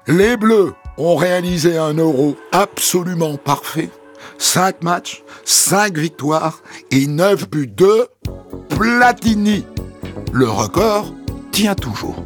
Les 0.07 0.37
Bleus 0.37 0.75
ont 0.97 1.17
réalisé 1.17 1.77
un 1.77 1.95
euro 1.95 2.35
absolument 2.53 3.37
parfait. 3.37 3.91
5 4.39 4.83
matchs, 4.83 5.23
5 5.45 5.97
victoires 5.97 6.63
et 6.91 7.07
9 7.07 7.49
buts 7.49 7.67
de 7.67 8.09
Platini. 8.69 9.65
Le 10.33 10.49
record 10.49 11.15
tient 11.53 11.75
toujours. 11.75 12.23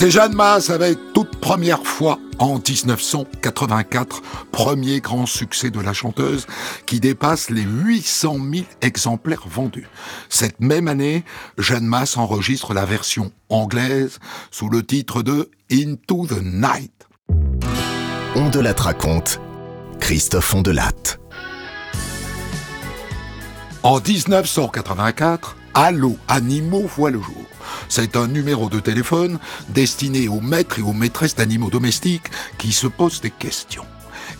C'était 0.00 0.12
Jeanne 0.12 0.34
Masse 0.34 0.70
avec 0.70 0.98
toute 1.12 1.36
première 1.40 1.82
fois 1.82 2.18
en 2.38 2.54
1984, 2.54 4.22
premier 4.50 5.00
grand 5.00 5.26
succès 5.26 5.68
de 5.68 5.78
la 5.78 5.92
chanteuse 5.92 6.46
qui 6.86 7.00
dépasse 7.00 7.50
les 7.50 7.60
800 7.60 8.38
000 8.50 8.64
exemplaires 8.80 9.46
vendus. 9.46 9.86
Cette 10.30 10.58
même 10.58 10.88
année, 10.88 11.22
Jeanne 11.58 11.84
Masse 11.84 12.16
enregistre 12.16 12.72
la 12.72 12.86
version 12.86 13.30
anglaise 13.50 14.20
sous 14.50 14.70
le 14.70 14.82
titre 14.82 15.22
de 15.22 15.50
Into 15.70 16.26
the 16.26 16.40
Night. 16.42 17.06
On 18.36 18.48
de 18.48 18.60
la 18.60 18.72
raconte. 18.72 19.38
Christophe 20.00 20.54
Ondelatte. 20.54 21.20
En 23.82 24.00
1984, 24.00 25.56
Allo 25.82 26.18
Animaux 26.28 26.86
voit 26.94 27.10
le 27.10 27.22
jour. 27.22 27.46
C'est 27.88 28.14
un 28.14 28.28
numéro 28.28 28.68
de 28.68 28.80
téléphone 28.80 29.38
destiné 29.70 30.28
aux 30.28 30.42
maîtres 30.42 30.78
et 30.78 30.82
aux 30.82 30.92
maîtresses 30.92 31.36
d'animaux 31.36 31.70
domestiques 31.70 32.30
qui 32.58 32.72
se 32.72 32.86
posent 32.86 33.22
des 33.22 33.30
questions. 33.30 33.86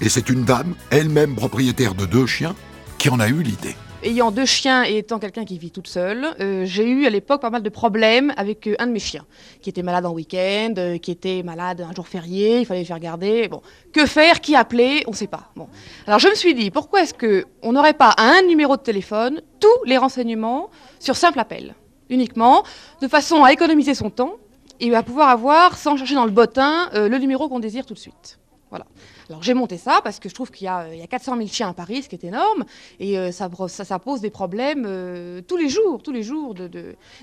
Et 0.03 0.11
c'est 0.11 0.29
une 0.29 0.45
dame, 0.45 0.75
elle-même 0.91 1.35
propriétaire 1.35 1.95
de 1.95 2.05
deux 2.05 2.27
chiens, 2.27 2.55
qui 2.99 3.09
en 3.09 3.21
a 3.21 3.29
eu 3.29 3.43
l'idée. 3.43 3.75
Ayant 4.03 4.31
deux 4.31 4.47
chiens 4.47 4.83
et 4.85 4.97
étant 4.97 5.19
quelqu'un 5.19 5.45
qui 5.45 5.59
vit 5.59 5.71
toute 5.71 5.87
seule, 5.87 6.35
euh, 6.41 6.65
j'ai 6.65 6.89
eu 6.89 7.05
à 7.05 7.11
l'époque 7.11 7.43
pas 7.43 7.51
mal 7.51 7.63
de 7.63 7.69
problèmes 7.69 8.33
avec 8.39 8.67
euh, 8.67 8.75
un 8.79 8.87
de 8.87 8.93
mes 8.93 8.99
chiens, 8.99 9.27
qui 9.61 9.69
était 9.69 9.83
malade 9.83 10.07
en 10.07 10.13
week-end, 10.13 10.73
euh, 10.79 10.97
qui 10.97 11.11
était 11.11 11.43
malade 11.43 11.83
un 11.87 11.95
jour 11.95 12.09
férié, 12.09 12.61
il 12.61 12.65
fallait 12.65 12.81
le 12.81 12.87
faire 12.87 12.99
garder. 12.99 13.47
Bon, 13.49 13.61
que 13.93 14.07
faire 14.07 14.41
Qui 14.41 14.57
appeler 14.57 15.03
On 15.07 15.11
ne 15.11 15.17
sait 15.17 15.27
pas. 15.27 15.51
Bon, 15.55 15.69
alors 16.07 16.19
je 16.19 16.29
me 16.29 16.35
suis 16.35 16.55
dit, 16.55 16.71
pourquoi 16.71 17.03
est-ce 17.03 17.13
que 17.13 17.45
on 17.63 17.73
n'aurait 17.73 17.93
pas 17.93 18.15
à 18.17 18.23
un 18.23 18.43
numéro 18.43 18.75
de 18.75 18.81
téléphone 18.81 19.43
tous 19.61 19.85
les 19.85 19.99
renseignements 19.99 20.71
sur 20.99 21.15
simple 21.15 21.39
appel, 21.39 21.75
uniquement, 22.09 22.63
de 23.03 23.09
façon 23.09 23.45
à 23.45 23.53
économiser 23.53 23.93
son 23.93 24.09
temps 24.09 24.37
et 24.81 24.95
à 24.95 25.03
pouvoir 25.03 25.29
avoir, 25.29 25.77
sans 25.77 25.99
chercher 25.99 26.15
dans 26.15 26.25
le 26.25 26.31
bottin, 26.31 26.89
le 26.95 27.19
numéro 27.19 27.51
qu'on 27.51 27.61
désire 27.61 27.85
tout 27.85 27.93
de 27.93 27.99
suite. 27.99 28.39
Voilà. 28.71 28.87
Alors 29.31 29.45
j'ai 29.45 29.55
monté 29.55 29.79
ça 29.79 30.01
parce 30.03 30.19
que 30.19 30.29
je 30.29 30.35
trouve 30.35 30.51
qu'il 30.51 30.65
y, 30.65 30.69
a, 30.69 30.81
euh, 30.81 30.95
il 30.95 30.99
y 30.99 31.03
a 31.03 31.07
400 31.07 31.37
000 31.37 31.47
chiens 31.47 31.69
à 31.69 31.73
Paris, 31.73 32.03
ce 32.03 32.09
qui 32.09 32.17
est 32.17 32.25
énorme, 32.25 32.65
et 32.99 33.17
euh, 33.17 33.31
ça, 33.31 33.49
pose 33.49 34.21
des 34.21 34.31
problèmes 34.31 34.85
euh, 34.87 35.41
tous 35.47 35.57
les 35.57 35.69
jours, 35.69 36.03
tous 36.03 36.11
les 36.11 36.25
jours 36.25 36.57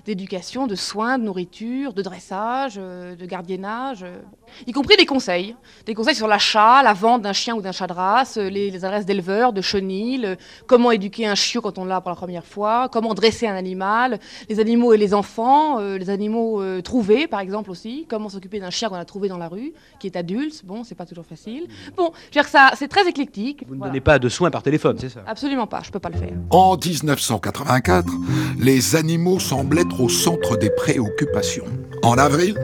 d'éducation, 0.06 0.68
de, 0.68 0.76
soins, 0.76 1.18
de 1.18 1.26
nourriture, 1.26 1.92
de 1.92 2.02
dressage, 2.02 2.76
euh, 2.78 3.16
de 3.18 3.26
gardiennage. 3.26 4.04
euh, 4.04 4.22
y 4.66 4.72
compris 4.72 4.96
des 4.98 5.06
conseils. 5.06 5.56
Des 5.86 5.94
conseils 5.94 6.16
sur 6.16 6.28
l'achat, 6.28 6.82
la 6.84 6.94
vente 6.94 7.22
d'un 7.22 7.34
chien 7.34 7.56
ou 7.56 7.62
d'un 7.62 7.72
chat 7.72 7.88
de 7.88 7.94
race, 7.94 8.38
euh, 8.38 8.50
les, 8.50 8.84
adresses 8.86 9.06
d'éleveurs, 9.06 9.54
de 9.54 9.62
chenilles, 9.62 10.26
euh, 10.26 10.36
comment 10.66 10.92
éduquer 10.92 11.28
un 11.28 11.36
chiot 11.36 11.62
quand 11.62 11.78
on 11.78 11.86
l'a 11.86 12.02
pour 12.02 12.10
la 12.10 12.16
première 12.16 12.46
fois, 12.46 12.90
comment 12.90 13.14
dresser 13.14 13.48
un 13.48 13.56
animal, 13.56 14.20
les 14.50 14.60
animaux 14.60 14.94
et 14.94 14.98
les 14.98 15.14
enfants, 15.14 15.80
euh, 15.80 15.98
les 15.98 16.10
animaux 16.10 16.62
euh, 16.62 16.82
trouvés 16.82 17.28
par 17.28 17.40
exemple 17.40 17.72
aussi, 17.72 18.06
comment 18.10 18.30
s'occuper 18.30 18.60
d'un 18.60 18.70
chien 18.70 18.90
qu'on 18.90 18.96
a 18.96 19.06
trouvé 19.06 19.28
dans 19.28 19.38
la 19.38 19.48
rue, 19.48 19.74
qui 20.00 20.08
est 20.08 20.16
adulte, 20.16 20.64
bon, 20.66 20.84
c'est 20.84 20.96
pas 20.96 21.06
toujours 21.06 21.26
facile. 21.26 21.68
Bon, 21.98 22.12
je 22.14 22.26
veux 22.26 22.32
dire 22.32 22.44
que 22.44 22.50
ça, 22.52 22.72
c'est 22.78 22.88
très 22.88 23.08
éclectique. 23.10 23.64
Vous 23.68 23.74
ne 23.74 23.80
Voilà. 23.80 23.92
donnez 23.92 24.02
pas 24.02 24.20
de 24.20 24.30
soins 24.30 24.52
par 24.52 24.62
téléphone, 24.62 24.98
c'est 25.00 25.10
ça? 25.10 25.22
Absolument 25.26 25.66
pas, 25.68 25.82
je 25.84 25.90
peux 25.92 26.00
pas 26.00 26.10
le 26.10 26.18
faire. 26.18 26.30
En 26.52 26.78
1984, 26.78 28.06
les 28.60 28.96
animaux 28.96 29.40
semblent 29.40 29.80
être 29.80 30.00
au 30.02 30.08
centre 30.10 30.58
des 30.58 30.70
préoccupations. 30.70 31.66
En 32.04 32.18
avril, 32.20 32.56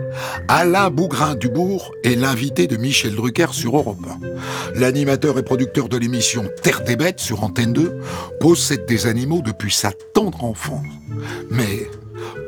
Alain 0.48 0.90
Bougrain-Dubourg 0.92 1.92
est 2.04 2.16
l'invité 2.16 2.68
de 2.68 2.78
Michel 2.78 3.16
Drucker 3.16 3.48
sur 3.54 3.76
Europe 3.76 3.98
1. 4.76 4.80
L'animateur 4.80 5.40
et 5.40 5.44
producteur 5.44 5.90
de 5.90 5.98
l'émission 5.98 6.46
Terre 6.62 6.84
des 6.84 6.96
bêtes 6.96 7.20
sur 7.20 7.44
Antenne 7.44 7.74
2 7.74 8.00
possède 8.40 8.86
des 8.86 9.08
animaux 9.08 9.42
depuis 9.44 9.72
sa 9.72 9.92
tendre 10.14 10.44
enfance. 10.44 10.86
Mais 11.50 11.88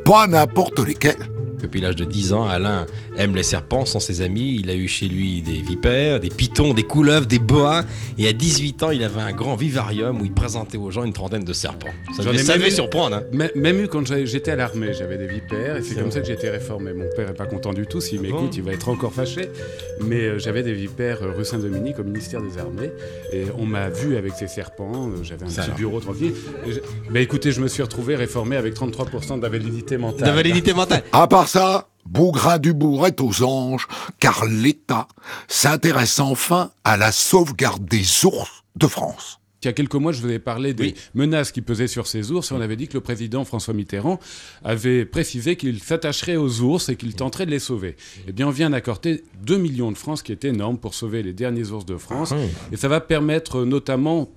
pas 0.06 0.28
n'importe 0.28 0.80
lesquels. 0.80 1.18
Depuis 1.66 1.82
l'âge 1.82 1.96
de 1.96 2.06
10 2.06 2.34
ans, 2.34 2.46
Alain 2.48 2.86
aime 3.18 3.36
les 3.36 3.42
serpents, 3.44 3.86
sont 3.86 4.00
ses 4.00 4.22
amis. 4.22 4.60
Il 4.62 4.70
a 4.70 4.76
eu 4.76 4.88
chez 4.88 5.08
lui 5.08 5.42
des 5.42 5.62
vipères, 5.62 6.20
des 6.20 6.30
pitons, 6.30 6.74
des 6.76 6.84
couleuvres, 6.84 7.26
des 7.26 7.40
boas. 7.40 7.84
Et 8.20 8.28
à 8.28 8.34
18 8.34 8.84
ans, 8.84 8.92
il 8.92 9.04
avait 9.04 9.22
un 9.22 9.32
grand 9.34 9.56
vivarium 9.56 10.22
où 10.22 10.26
il 10.26 10.32
présentait 10.32 10.78
aux 10.78 10.92
gens 10.92 11.04
une 11.04 11.14
trentaine 11.14 11.44
de 11.44 11.54
serpents. 11.54 11.90
Ça 12.16 12.22
J'en 12.22 12.30
devait, 12.32 12.42
ai 12.42 12.46
ça 12.46 12.52
même 12.54 12.60
devait 12.62 12.72
eu- 12.72 12.76
surprendre. 12.76 13.16
hein. 13.18 13.48
Même, 13.56 13.80
eu 13.82 13.88
quand 13.88 14.06
j'étais 14.26 14.52
à 14.52 14.56
l'armée, 14.56 14.94
j'avais 14.94 15.18
des 15.18 15.26
vipères 15.28 15.78
et 15.78 15.82
c'est 15.82 15.96
comme 15.96 16.04
vrai. 16.04 16.12
ça 16.12 16.20
que 16.22 16.28
j'ai 16.28 16.34
été 16.34 16.50
réformé. 16.50 16.94
Mon 16.94 17.10
père 17.16 17.30
est 17.30 17.34
pas 17.34 17.48
content 17.48 17.74
du 17.74 17.88
tout, 17.88 18.00
s'il 18.00 18.20
Ah 18.20 18.22
m'écoute, 18.22 18.40
bon 18.42 18.50
il 18.56 18.62
va 18.62 18.74
être 18.74 18.90
encore 18.90 19.12
fâché. 19.14 19.50
Mais 20.02 20.22
euh, 20.22 20.40
j'avais 20.40 20.62
des 20.62 20.74
vipères 20.74 21.24
euh, 21.24 21.32
rue 21.36 21.46
Saint-Dominique 21.46 21.98
au 22.00 22.04
ministère 22.04 22.42
des 22.44 22.60
Armées 22.60 22.92
et 23.34 23.46
on 23.58 23.66
m'a 23.66 23.90
vu 23.90 24.18
avec 24.18 24.34
ces 24.38 24.48
serpents. 24.48 25.10
euh, 25.10 25.24
J'avais 25.24 25.46
un 25.46 25.50
Ça 25.50 25.62
petit 25.64 25.66
alors. 25.70 25.78
bureau 25.78 26.00
tranquille. 26.00 26.34
Je- 26.68 26.80
Bah 27.12 27.20
écoutez, 27.22 27.52
je 27.52 27.60
me 27.62 27.68
suis 27.68 27.82
retrouvé 27.82 28.16
réformé 28.16 28.56
avec 28.56 28.74
33% 28.76 29.40
d'invalidité 29.40 29.98
mentale. 29.98 30.28
D'invalidité 30.28 30.74
mentale. 30.74 31.02
À 31.12 31.28
part 31.28 31.48
ça, 31.48 31.55
Bougrain-Dubourg 32.06 33.08
est 33.08 33.20
aux 33.22 33.44
anges, 33.44 33.88
car 34.20 34.46
l'État 34.46 35.08
s'intéresse 35.48 36.20
enfin 36.20 36.72
à 36.84 36.98
la 36.98 37.12
sauvegarde 37.12 37.86
des 37.86 38.26
ours 38.26 38.64
de 38.76 38.88
France. 38.88 39.40
Il 39.64 39.68
y 39.68 39.70
a 39.70 39.74
quelques 39.74 39.96
mois, 39.96 40.12
je 40.12 40.20
vous 40.20 40.28
avais 40.28 40.38
parlé 40.38 40.76
des 40.76 40.94
menaces 41.16 41.52
qui 41.52 41.62
pesaient 41.62 41.88
sur 41.88 42.06
ces 42.06 42.32
ours 42.32 42.52
et 42.52 42.54
on 42.54 42.62
avait 42.62 42.76
dit 42.76 42.88
que 42.88 42.94
le 42.94 43.02
président 43.02 43.44
François 43.46 43.74
Mitterrand 43.74 44.20
avait 44.64 45.06
précisé 45.06 45.56
qu'il 45.56 45.82
s'attacherait 45.82 46.36
aux 46.36 46.62
ours 46.62 46.90
et 46.90 46.96
qu'il 46.96 47.16
tenterait 47.16 47.48
de 47.48 47.52
les 47.52 47.58
sauver. 47.58 47.96
Eh 48.28 48.32
bien, 48.32 48.48
on 48.48 48.52
vient 48.52 48.70
d'accorder 48.70 49.24
2 49.44 49.58
millions 49.58 49.92
de 49.92 49.98
francs, 49.98 50.20
ce 50.20 50.24
qui 50.24 50.32
est 50.32 50.46
énorme 50.46 50.78
pour 50.78 50.94
sauver 50.94 51.24
les 51.24 51.34
derniers 51.34 51.72
ours 51.72 51.86
de 51.86 51.98
France. 51.98 52.32
Ah. 52.32 52.36
Et 52.72 52.78
ça 52.78 52.88
va 52.88 53.02
permettre 53.02 53.66
notamment 53.66 54.30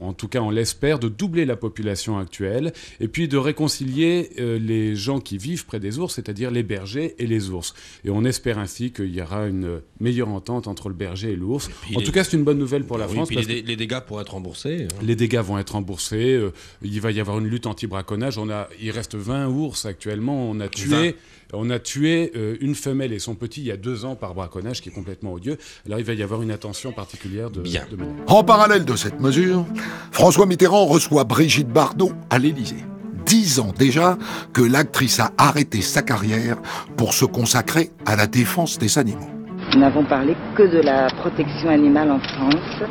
en 0.00 0.12
tout 0.12 0.28
cas 0.28 0.40
on 0.40 0.50
l'espère, 0.50 0.98
de 0.98 1.08
doubler 1.08 1.44
la 1.44 1.56
population 1.56 2.18
actuelle 2.18 2.72
et 3.00 3.08
puis 3.08 3.28
de 3.28 3.36
réconcilier 3.36 4.30
euh, 4.38 4.58
les 4.58 4.94
gens 4.96 5.20
qui 5.20 5.38
vivent 5.38 5.66
près 5.66 5.80
des 5.80 5.98
ours, 5.98 6.14
c'est-à-dire 6.14 6.50
les 6.50 6.62
bergers 6.62 7.14
et 7.18 7.26
les 7.26 7.50
ours. 7.50 7.74
Et 8.04 8.10
on 8.10 8.24
espère 8.24 8.58
ainsi 8.58 8.92
qu'il 8.92 9.14
y 9.14 9.20
aura 9.22 9.46
une 9.46 9.80
meilleure 10.00 10.28
entente 10.28 10.66
entre 10.68 10.88
le 10.88 10.94
berger 10.94 11.32
et 11.32 11.36
l'ours. 11.36 11.68
En 11.94 11.98
les- 12.00 12.04
tout 12.04 12.12
cas, 12.12 12.24
c'est 12.24 12.36
une 12.36 12.44
bonne 12.44 12.58
nouvelle 12.58 12.84
pour 12.84 12.98
la 12.98 13.06
Oui, 13.06 13.14
France. 13.14 13.28
puis 13.28 13.36
parce 13.36 13.48
les, 13.48 13.54
que- 13.56 13.60
dé- 13.60 13.66
les 13.68 13.76
dégâts 13.76 14.00
pourraient 14.00 14.22
être 14.22 14.32
remboursés. 14.34 14.86
hein. 14.90 14.94
les 15.02 15.16
dégâts 15.16 15.40
vont 15.40 15.58
être 15.58 15.70
remboursés. 15.72 16.34
euh, 16.34 16.52
il 16.82 17.00
va 17.00 17.10
y 17.10 17.20
avoir 17.20 17.38
une 17.38 17.46
lutte 17.48 17.66
anti-braconnage. 17.66 18.38
On 18.38 18.50
a, 18.50 18.68
il 18.80 18.90
reste 18.90 19.14
20 19.14 19.48
ours 19.48 19.86
actuellement. 19.86 20.50
On 20.50 20.60
a 20.60 20.68
tué, 20.68 21.16
on 21.52 21.70
a 21.70 21.78
tué 21.78 22.32
euh, 22.36 22.56
une 22.60 22.74
femelle 22.74 23.12
et 23.12 23.18
son 23.18 23.34
petit 23.34 23.60
il 23.60 23.66
y 23.66 23.72
a 23.72 23.76
deux 23.76 24.04
ans 24.04 24.16
par 24.16 24.34
braconnage, 24.34 24.80
qui 24.80 24.88
est 24.88 24.92
complètement 24.92 25.32
odieux. 25.32 25.58
Alors 25.86 25.98
il 25.98 26.04
va 26.04 26.14
y 26.14 26.22
avoir 26.22 26.42
une 26.42 26.50
attention 26.50 26.92
particulière 26.92 27.50
de. 27.50 27.60
Bien. 27.60 27.84
de. 27.90 27.96
En 28.26 28.44
parallèle 28.44 28.84
de 28.84 28.96
cette 28.96 29.20
mesure, 29.20 29.64
François 30.12 30.46
Mitterrand 30.46 30.86
reçoit 30.86 31.24
Brigitte 31.24 31.68
Bardot 31.68 32.12
à 32.30 32.38
l'Élysée. 32.38 32.84
Dix 33.24 33.58
ans 33.58 33.72
déjà 33.76 34.16
que 34.52 34.62
l'actrice 34.62 35.18
a 35.18 35.32
arrêté 35.36 35.80
sa 35.80 36.02
carrière 36.02 36.58
pour 36.96 37.12
se 37.12 37.24
consacrer 37.24 37.90
à 38.04 38.14
la 38.14 38.26
défense 38.26 38.78
des 38.78 38.98
animaux. 38.98 39.28
Nous 39.72 39.80
n'avons 39.80 40.04
parlé 40.04 40.36
que 40.56 40.62
de 40.62 40.80
la 40.80 41.08
protection 41.08 41.68
animale 41.68 42.10
en 42.12 42.20
France. 42.20 42.82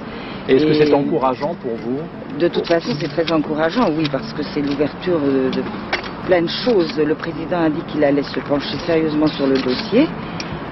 Est-ce 0.47 0.65
que 0.65 0.73
c'est 0.73 0.93
encourageant 0.93 1.55
pour 1.55 1.75
vous? 1.77 1.99
De 2.37 2.49
toute 2.49 2.67
façon, 2.67 2.93
c'est 2.99 3.07
très 3.07 3.31
encourageant, 3.31 3.89
oui, 3.95 4.07
parce 4.11 4.31
que 4.33 4.43
c'est 4.53 4.61
l'ouverture 4.61 5.19
de, 5.19 5.49
de 5.55 5.63
plein 6.25 6.41
de 6.41 6.49
choses. 6.65 6.97
Le 6.97 7.15
président 7.15 7.61
a 7.63 7.69
dit 7.69 7.81
qu'il 7.91 8.03
allait 8.03 8.23
se 8.23 8.39
pencher 8.41 8.77
sérieusement 8.85 9.27
sur 9.27 9.47
le 9.47 9.55
dossier 9.55 10.07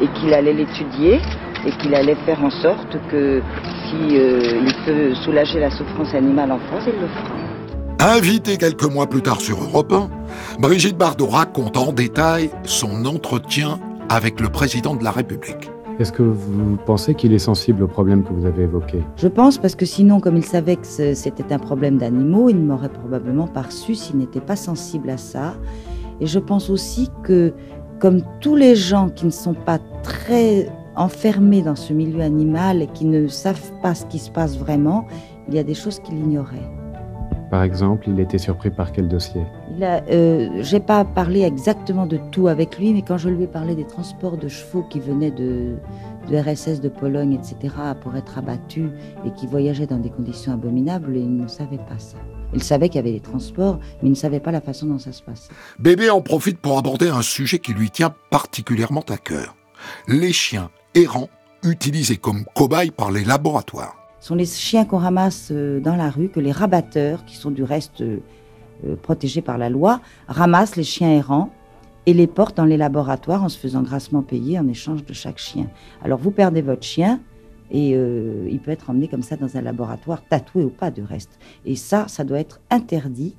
et 0.01 0.07
qu'il 0.19 0.33
allait 0.33 0.53
l'étudier 0.53 1.21
et 1.65 1.71
qu'il 1.79 1.95
allait 1.95 2.17
faire 2.25 2.43
en 2.43 2.49
sorte 2.49 2.97
que 3.09 3.41
si 3.87 4.17
euh, 4.17 4.61
il 4.65 4.73
peut 4.85 5.15
soulager 5.15 5.59
la 5.59 5.69
souffrance 5.69 6.13
animale 6.13 6.51
en 6.51 6.59
France, 6.59 6.83
il 6.87 6.99
le 6.99 7.07
fera. 7.07 8.15
Invitée 8.15 8.57
quelques 8.57 8.83
mois 8.83 9.07
plus 9.07 9.21
tard 9.21 9.39
sur 9.39 9.61
Europe 9.61 9.93
1, 9.93 10.59
Brigitte 10.59 10.97
Bardot 10.97 11.27
raconte 11.27 11.77
en 11.77 11.93
détail 11.93 12.49
son 12.65 13.05
entretien 13.05 13.79
avec 14.09 14.41
le 14.41 14.49
président 14.49 14.95
de 14.95 15.03
la 15.03 15.11
République. 15.11 15.72
Est-ce 15.99 16.11
que 16.11 16.23
vous 16.23 16.77
pensez 16.85 17.13
qu'il 17.13 17.33
est 17.33 17.39
sensible 17.39 17.83
aux 17.83 17.87
problèmes 17.87 18.23
que 18.23 18.33
vous 18.33 18.45
avez 18.45 18.63
évoqués? 18.63 19.03
Je 19.15 19.27
pense 19.27 19.59
parce 19.59 19.75
que 19.75 19.85
sinon, 19.85 20.19
comme 20.19 20.37
il 20.37 20.43
savait 20.43 20.75
que 20.75 20.85
c'était 20.85 21.53
un 21.53 21.59
problème 21.59 21.97
d'animaux, 21.97 22.49
il 22.49 22.59
ne 22.59 22.65
m'aurait 22.65 22.89
probablement 22.89 23.47
pas 23.47 23.61
reçu 23.61 23.93
s'il 23.93 24.17
n'était 24.17 24.41
pas 24.41 24.55
sensible 24.55 25.09
à 25.11 25.17
ça. 25.17 25.53
Et 26.19 26.25
je 26.25 26.39
pense 26.39 26.71
aussi 26.71 27.09
que, 27.23 27.53
comme 27.99 28.21
tous 28.41 28.55
les 28.55 28.75
gens 28.75 29.09
qui 29.09 29.25
ne 29.25 29.31
sont 29.31 29.53
pas 29.53 29.79
très 30.01 30.67
enfermés 30.95 31.61
dans 31.61 31.75
ce 31.75 31.93
milieu 31.93 32.21
animal 32.21 32.81
et 32.81 32.87
qui 32.87 33.05
ne 33.05 33.27
savent 33.27 33.71
pas 33.81 33.93
ce 33.93 34.05
qui 34.07 34.19
se 34.19 34.31
passe 34.31 34.57
vraiment, 34.57 35.05
il 35.47 35.53
y 35.53 35.59
a 35.59 35.63
des 35.63 35.75
choses 35.75 35.99
qu'il 35.99 36.17
ignorait. 36.17 36.69
Par 37.51 37.61
exemple, 37.61 38.09
il 38.09 38.19
était 38.19 38.39
surpris 38.39 38.71
par 38.71 38.91
quel 38.91 39.07
dossier? 39.07 39.43
Euh, 39.81 40.49
j'ai 40.61 40.79
pas 40.79 41.05
parlé 41.05 41.41
exactement 41.41 42.05
de 42.05 42.19
tout 42.31 42.47
avec 42.47 42.77
lui, 42.77 42.93
mais 42.93 43.01
quand 43.01 43.17
je 43.17 43.29
lui 43.29 43.43
ai 43.43 43.47
parlé 43.47 43.75
des 43.75 43.85
transports 43.85 44.37
de 44.37 44.47
chevaux 44.47 44.83
qui 44.83 44.99
venaient 44.99 45.31
de, 45.31 45.75
de 46.29 46.37
RSS 46.37 46.81
de 46.81 46.89
Pologne, 46.89 47.33
etc., 47.33 47.73
pour 48.01 48.15
être 48.15 48.37
abattus 48.37 48.89
et 49.25 49.31
qui 49.31 49.47
voyageaient 49.47 49.87
dans 49.87 49.99
des 49.99 50.09
conditions 50.09 50.53
abominables, 50.53 51.15
il 51.15 51.35
ne 51.35 51.47
savait 51.47 51.77
pas 51.77 51.97
ça. 51.97 52.17
Il 52.53 52.61
savait 52.61 52.89
qu'il 52.89 52.97
y 52.97 52.99
avait 52.99 53.13
des 53.13 53.19
transports, 53.19 53.79
mais 54.01 54.09
il 54.09 54.11
ne 54.11 54.15
savait 54.15 54.39
pas 54.39 54.51
la 54.51 54.61
façon 54.61 54.85
dont 54.85 54.99
ça 54.99 55.11
se 55.11 55.23
passait. 55.23 55.51
Bébé 55.79 56.09
en 56.09 56.21
profite 56.21 56.59
pour 56.59 56.77
aborder 56.77 57.09
un 57.09 57.23
sujet 57.23 57.59
qui 57.59 57.73
lui 57.73 57.89
tient 57.89 58.13
particulièrement 58.29 59.03
à 59.09 59.17
cœur. 59.17 59.55
Les 60.07 60.33
chiens 60.33 60.69
errants 60.93 61.29
utilisés 61.63 62.17
comme 62.17 62.45
cobayes 62.53 62.91
par 62.91 63.11
les 63.11 63.23
laboratoires. 63.23 63.95
Ce 64.19 64.27
sont 64.29 64.35
les 64.35 64.45
chiens 64.45 64.85
qu'on 64.85 64.99
ramasse 64.99 65.49
euh, 65.51 65.79
dans 65.79 65.95
la 65.95 66.09
rue, 66.09 66.29
que 66.29 66.39
les 66.39 66.51
rabatteurs, 66.51 67.25
qui 67.25 67.35
sont 67.35 67.51
du 67.51 67.63
reste 67.63 68.01
euh, 68.01 68.19
protégés 69.01 69.41
par 69.41 69.57
la 69.57 69.69
loi, 69.69 70.01
ramassent 70.27 70.75
les 70.75 70.83
chiens 70.83 71.11
errants 71.11 71.49
et 72.05 72.13
les 72.13 72.27
portent 72.27 72.57
dans 72.57 72.65
les 72.65 72.77
laboratoires 72.77 73.43
en 73.43 73.49
se 73.49 73.57
faisant 73.57 73.81
grassement 73.81 74.21
payer 74.21 74.59
en 74.59 74.67
échange 74.67 75.05
de 75.05 75.13
chaque 75.13 75.37
chien. 75.37 75.67
Alors 76.03 76.19
vous 76.19 76.31
perdez 76.31 76.61
votre 76.61 76.83
chien 76.83 77.21
et 77.71 77.95
euh, 77.95 78.47
il 78.51 78.59
peut 78.59 78.71
être 78.71 78.89
emmené 78.89 79.07
comme 79.07 79.23
ça 79.23 79.37
dans 79.37 79.55
un 79.57 79.61
laboratoire, 79.61 80.23
tatoué 80.27 80.63
ou 80.63 80.69
pas 80.69 80.91
de 80.91 81.01
reste. 81.01 81.39
Et 81.65 81.75
ça, 81.75 82.07
ça 82.07 82.23
doit 82.23 82.39
être 82.39 82.59
interdit. 82.69 83.35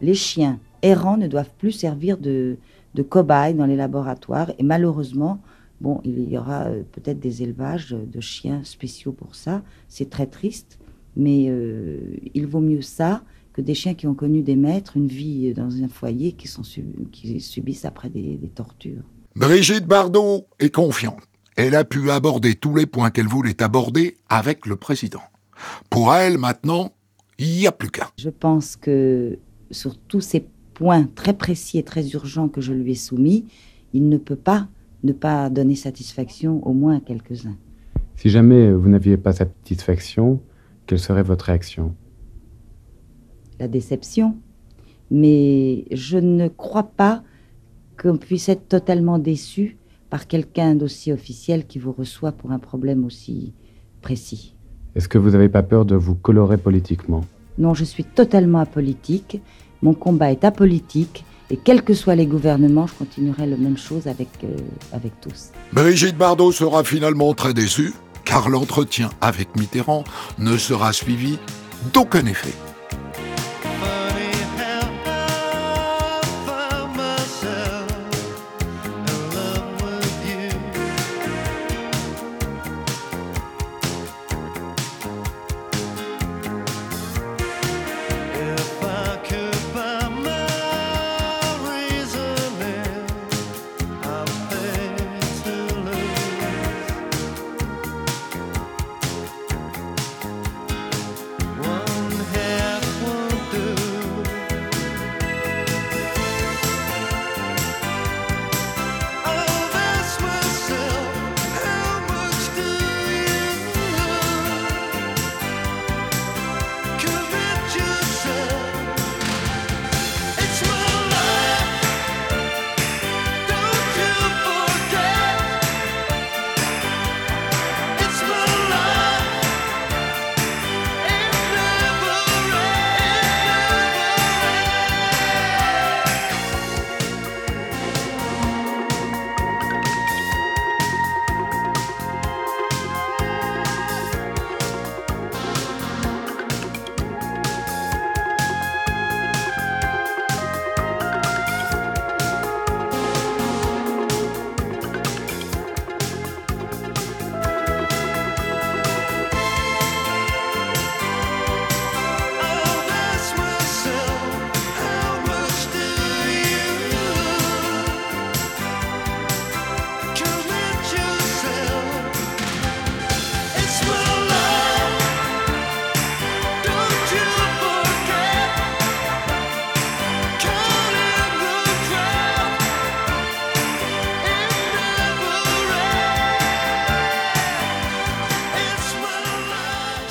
Les 0.00 0.14
chiens 0.14 0.58
errants 0.82 1.16
ne 1.16 1.26
doivent 1.26 1.52
plus 1.58 1.72
servir 1.72 2.18
de, 2.18 2.56
de 2.94 3.02
cobayes 3.02 3.54
dans 3.54 3.66
les 3.66 3.76
laboratoires 3.76 4.50
et 4.58 4.62
malheureusement, 4.62 5.40
Bon, 5.80 6.00
il 6.04 6.28
y 6.28 6.36
aura 6.36 6.64
euh, 6.64 6.82
peut-être 6.90 7.20
des 7.20 7.42
élevages 7.42 7.90
de 7.90 8.20
chiens 8.20 8.62
spéciaux 8.64 9.12
pour 9.12 9.34
ça. 9.34 9.62
C'est 9.86 10.10
très 10.10 10.26
triste, 10.26 10.78
mais 11.16 11.46
euh, 11.48 12.16
il 12.34 12.46
vaut 12.46 12.60
mieux 12.60 12.82
ça 12.82 13.22
que 13.52 13.60
des 13.60 13.74
chiens 13.74 13.94
qui 13.94 14.06
ont 14.06 14.14
connu 14.14 14.42
des 14.42 14.56
maîtres, 14.56 14.96
une 14.96 15.08
vie 15.08 15.52
dans 15.54 15.82
un 15.82 15.88
foyer, 15.88 16.32
qui, 16.32 16.48
sont 16.48 16.62
sub- 16.62 17.10
qui 17.10 17.40
subissent 17.40 17.84
après 17.84 18.08
des, 18.08 18.36
des 18.36 18.48
tortures. 18.48 19.02
Brigitte 19.34 19.86
Bardot 19.86 20.46
est 20.58 20.74
confiante. 20.74 21.22
Elle 21.56 21.74
a 21.74 21.84
pu 21.84 22.10
aborder 22.10 22.54
tous 22.54 22.74
les 22.76 22.86
points 22.86 23.10
qu'elle 23.10 23.26
voulait 23.26 23.60
aborder 23.62 24.16
avec 24.28 24.66
le 24.66 24.76
président. 24.76 25.22
Pour 25.90 26.14
elle, 26.14 26.38
maintenant, 26.38 26.92
il 27.38 27.48
n'y 27.48 27.66
a 27.66 27.72
plus 27.72 27.90
qu'un. 27.90 28.06
Je 28.16 28.30
pense 28.30 28.76
que 28.76 29.38
sur 29.70 29.98
tous 29.98 30.20
ces 30.20 30.46
points 30.74 31.08
très 31.14 31.36
précis 31.36 31.78
et 31.78 31.82
très 31.82 32.08
urgents 32.10 32.48
que 32.48 32.60
je 32.60 32.72
lui 32.72 32.92
ai 32.92 32.94
soumis, 32.94 33.46
il 33.92 34.08
ne 34.08 34.18
peut 34.18 34.36
pas 34.36 34.68
ne 35.02 35.12
pas 35.12 35.50
donner 35.50 35.74
satisfaction 35.74 36.64
au 36.66 36.72
moins 36.72 36.96
à 36.96 37.00
quelques-uns. 37.00 37.56
Si 38.16 38.30
jamais 38.30 38.72
vous 38.72 38.88
n'aviez 38.88 39.16
pas 39.16 39.32
satisfaction, 39.32 40.40
quelle 40.86 40.98
serait 40.98 41.22
votre 41.22 41.46
réaction? 41.46 41.94
La 43.58 43.68
déception, 43.68 44.36
mais 45.10 45.84
je 45.90 46.18
ne 46.18 46.48
crois 46.48 46.84
pas 46.84 47.22
qu'on 48.00 48.16
puisse 48.16 48.48
être 48.48 48.68
totalement 48.68 49.18
déçu 49.18 49.76
par 50.10 50.26
quelqu'un 50.26 50.74
d'aussi 50.74 51.12
officiel 51.12 51.66
qui 51.66 51.78
vous 51.78 51.92
reçoit 51.92 52.32
pour 52.32 52.52
un 52.52 52.58
problème 52.58 53.04
aussi 53.04 53.52
précis. 54.00 54.54
Est-ce 54.94 55.08
que 55.08 55.18
vous 55.18 55.30
n'avez 55.30 55.48
pas 55.48 55.62
peur 55.62 55.84
de 55.84 55.96
vous 55.96 56.14
colorer 56.14 56.56
politiquement? 56.56 57.24
Non, 57.58 57.74
je 57.74 57.84
suis 57.84 58.04
totalement 58.04 58.60
apolitique, 58.60 59.40
mon 59.82 59.94
combat 59.94 60.30
est 60.32 60.44
apolitique 60.44 61.24
Et 61.50 61.56
quels 61.56 61.82
que 61.82 61.94
soient 61.94 62.14
les 62.14 62.26
gouvernements, 62.26 62.86
je 62.86 62.94
continuerai 62.94 63.46
la 63.46 63.56
même 63.56 63.78
chose 63.78 64.06
avec, 64.06 64.28
euh, 64.44 64.54
avec 64.92 65.18
tous. 65.20 65.50
Brigitte 65.72 66.16
Bardot 66.16 66.52
sera 66.52 66.84
finalement 66.84 67.32
très 67.32 67.54
déçue, 67.54 67.94
car 68.24 68.50
l'entretien 68.50 69.08
avec 69.22 69.56
Mitterrand 69.56 70.04
ne 70.38 70.58
sera 70.58 70.92
suivi 70.92 71.38
d'aucun 71.94 72.26
effet. 72.26 72.67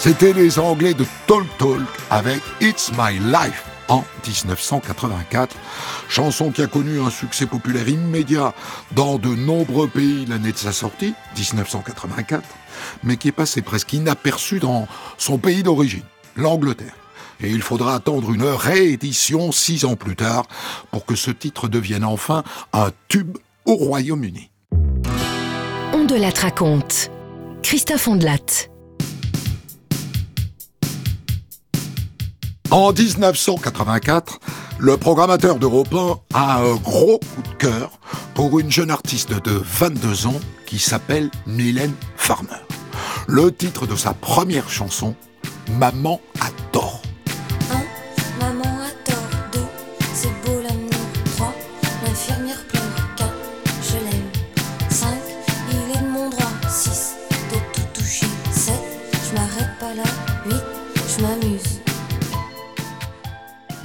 C'était 0.08 0.32
les 0.32 0.58
Anglais 0.58 0.94
de 0.94 1.06
Talk 1.28 1.46
Talk 1.58 1.86
avec 2.10 2.42
It's 2.62 2.94
My 2.98 3.20
Life 3.20 3.66
en 3.90 4.06
1984, 4.26 5.54
chanson 6.08 6.50
qui 6.50 6.62
a 6.62 6.68
connu 6.68 7.02
un 7.02 7.10
succès 7.10 7.46
populaire 7.46 7.90
immédiat 7.90 8.54
dans 8.94 9.18
de 9.18 9.28
nombreux 9.28 9.90
pays 9.90 10.26
l'année 10.26 10.54
de 10.54 10.58
sa 10.58 10.72
sortie, 10.72 11.14
1984, 11.36 12.42
mais 13.04 13.18
qui 13.18 13.28
est 13.28 13.34
passé 13.34 13.62
presque 13.62 13.92
inaperçue 13.92 14.60
dans 14.60 14.88
son 15.18 15.40
pays 15.40 15.62
d'origine, 15.62 16.06
l'Angleterre. 16.38 16.96
Et 17.42 17.50
il 17.50 17.62
faudra 17.62 17.94
attendre 17.94 18.32
une 18.32 18.46
réédition 18.46 19.52
six 19.52 19.84
ans 19.84 19.98
plus 19.98 20.16
tard 20.16 20.46
pour 20.90 21.06
que 21.06 21.16
ce 21.16 21.32
titre 21.32 21.68
devienne 21.68 22.06
enfin 22.06 22.46
un 22.72 22.92
tube 23.10 23.38
au 23.66 23.76
Royaume-Uni. 23.76 24.52
On 25.92 26.08
raconte. 26.42 27.12
Christophe 27.62 28.08
Ondelat. 28.08 28.70
En 32.70 32.92
1984, 32.92 34.40
le 34.78 34.98
programmateur 34.98 35.58
d'Europe 35.58 35.94
1 36.34 36.38
a 36.38 36.58
un 36.58 36.76
gros 36.76 37.18
coup 37.20 37.42
de 37.42 37.56
cœur 37.58 37.98
pour 38.34 38.60
une 38.60 38.70
jeune 38.70 38.92
artiste 38.92 39.32
de 39.32 39.62
22 39.64 40.28
ans 40.28 40.40
qui 40.66 40.78
s'appelle 40.78 41.32
Mylène 41.46 41.94
Farmer. 42.18 42.60
Le 43.26 43.54
titre 43.54 43.88
de 43.88 43.96
sa 43.96 44.14
première 44.14 44.70
chanson, 44.70 45.16
Maman 45.80 46.20
a 46.42 46.50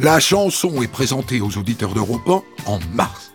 La 0.02 0.18
chanson 0.18 0.82
est 0.82 0.90
présentée 0.90 1.40
aux 1.40 1.56
auditeurs 1.58 1.94
d'Europe 1.94 2.28
1 2.66 2.72
en 2.72 2.80
mars. 2.92 3.30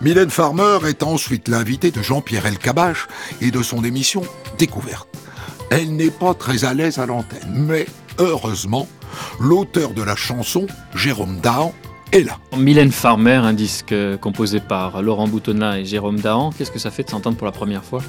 Mylène 0.00 0.30
Farmer 0.30 0.78
est 0.88 1.04
ensuite 1.04 1.46
l'invitée 1.46 1.92
de 1.92 2.02
Jean-Pierre 2.02 2.46
Elkabbach 2.46 3.06
et 3.40 3.52
de 3.52 3.62
son 3.62 3.84
émission 3.84 4.22
Découverte. 4.58 5.08
Elle 5.70 5.94
n'est 5.94 6.10
pas 6.10 6.34
très 6.34 6.64
à 6.64 6.74
l'aise 6.74 6.98
à 6.98 7.06
l'antenne, 7.06 7.64
mais 7.68 7.86
heureusement, 8.18 8.88
l'auteur 9.38 9.90
de 9.90 10.02
la 10.02 10.16
chanson, 10.16 10.66
Jérôme 10.92 11.38
Dahan, 11.38 11.72
est 12.12 12.20
là. 12.20 12.38
Mylène 12.56 12.90
Farmer, 12.90 13.34
un 13.34 13.52
disque 13.52 13.92
euh, 13.92 14.16
composé 14.16 14.60
par 14.60 15.02
Laurent 15.02 15.28
Boutonnat 15.28 15.80
et 15.80 15.84
Jérôme 15.84 16.20
Dahan. 16.20 16.50
Qu'est-ce 16.50 16.70
que 16.70 16.78
ça 16.78 16.90
fait 16.90 17.02
de 17.02 17.10
s'entendre 17.10 17.36
pour 17.36 17.46
la 17.46 17.52
première 17.52 17.84
fois 17.84 18.02